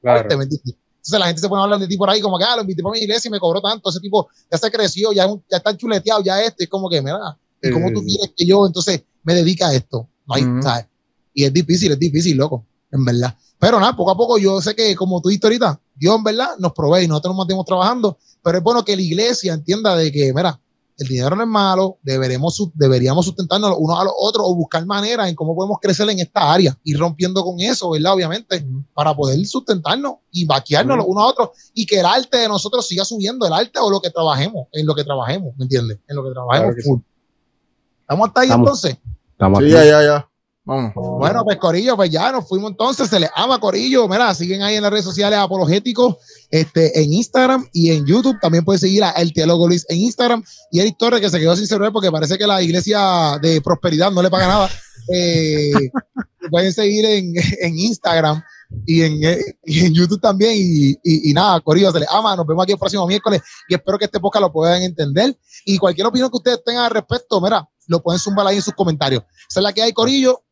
[0.02, 0.28] claro.
[0.28, 2.62] Entonces la gente se pone a hablar de ti por ahí como que, ah, lo
[2.62, 3.90] invité para mi iglesia y me cobró tanto.
[3.90, 6.64] Ese tipo ya se creció, ya, ya está chuleteado, ya este.
[6.64, 10.08] Es como que, mira, ¿y cómo tú quieres que yo entonces me dedique a esto?
[10.26, 10.86] No hay, ¿sabes?
[11.32, 13.36] Y es difícil, es difícil, loco, en verdad.
[13.56, 16.56] Pero nada, poco a poco yo sé que como tú dijiste ahorita, Dios en verdad
[16.58, 20.10] nos provee y nosotros nos mantenemos trabajando, pero es bueno que la iglesia entienda de
[20.10, 20.60] que, mira,
[20.99, 25.28] el dinero no es malo, deberemos, deberíamos sustentarnos unos a los otros o buscar maneras
[25.28, 28.14] en cómo podemos crecer en esta área, y rompiendo con eso, ¿verdad?
[28.14, 32.49] Obviamente, para poder sustentarnos y vaquearnos los unos a otros y que el arte de
[32.49, 35.99] nosotros siga subiendo, el arte o lo que trabajemos, en lo que trabajemos, ¿me entiendes?
[36.09, 37.01] En lo que trabajemos full.
[38.01, 38.96] ¿Estamos hasta ahí entonces?
[39.32, 40.28] Estamos sí, ya, ya, ya.
[40.64, 44.74] Bueno, pues Corillo, pues ya nos fuimos entonces, se les ama Corillo, mira, siguen ahí
[44.74, 46.16] en las redes sociales apologéticos,
[46.51, 50.42] este, en Instagram y en YouTube, también pueden seguir a El Teólogo Luis en Instagram
[50.70, 54.11] y Eric Torres que se quedó sin celular porque parece que la iglesia de prosperidad
[54.11, 54.70] no le paga nada,
[55.14, 55.72] eh,
[56.51, 58.42] pueden seguir en, en Instagram
[58.86, 59.20] y en,
[59.64, 60.53] y en, YouTube también.
[60.55, 62.36] Y, y, y, nada, Corillo, se les ama.
[62.36, 65.38] Nos vemos aquí el próximo miércoles y espero que este podcast lo puedan entender.
[65.64, 68.74] Y cualquier opinión que ustedes tengan al respecto, mira, lo pueden zumbar ahí en sus
[68.74, 69.22] comentarios.
[69.49, 70.42] Esa es la que hay, Corillo.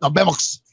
[0.00, 0.63] Nos vemos.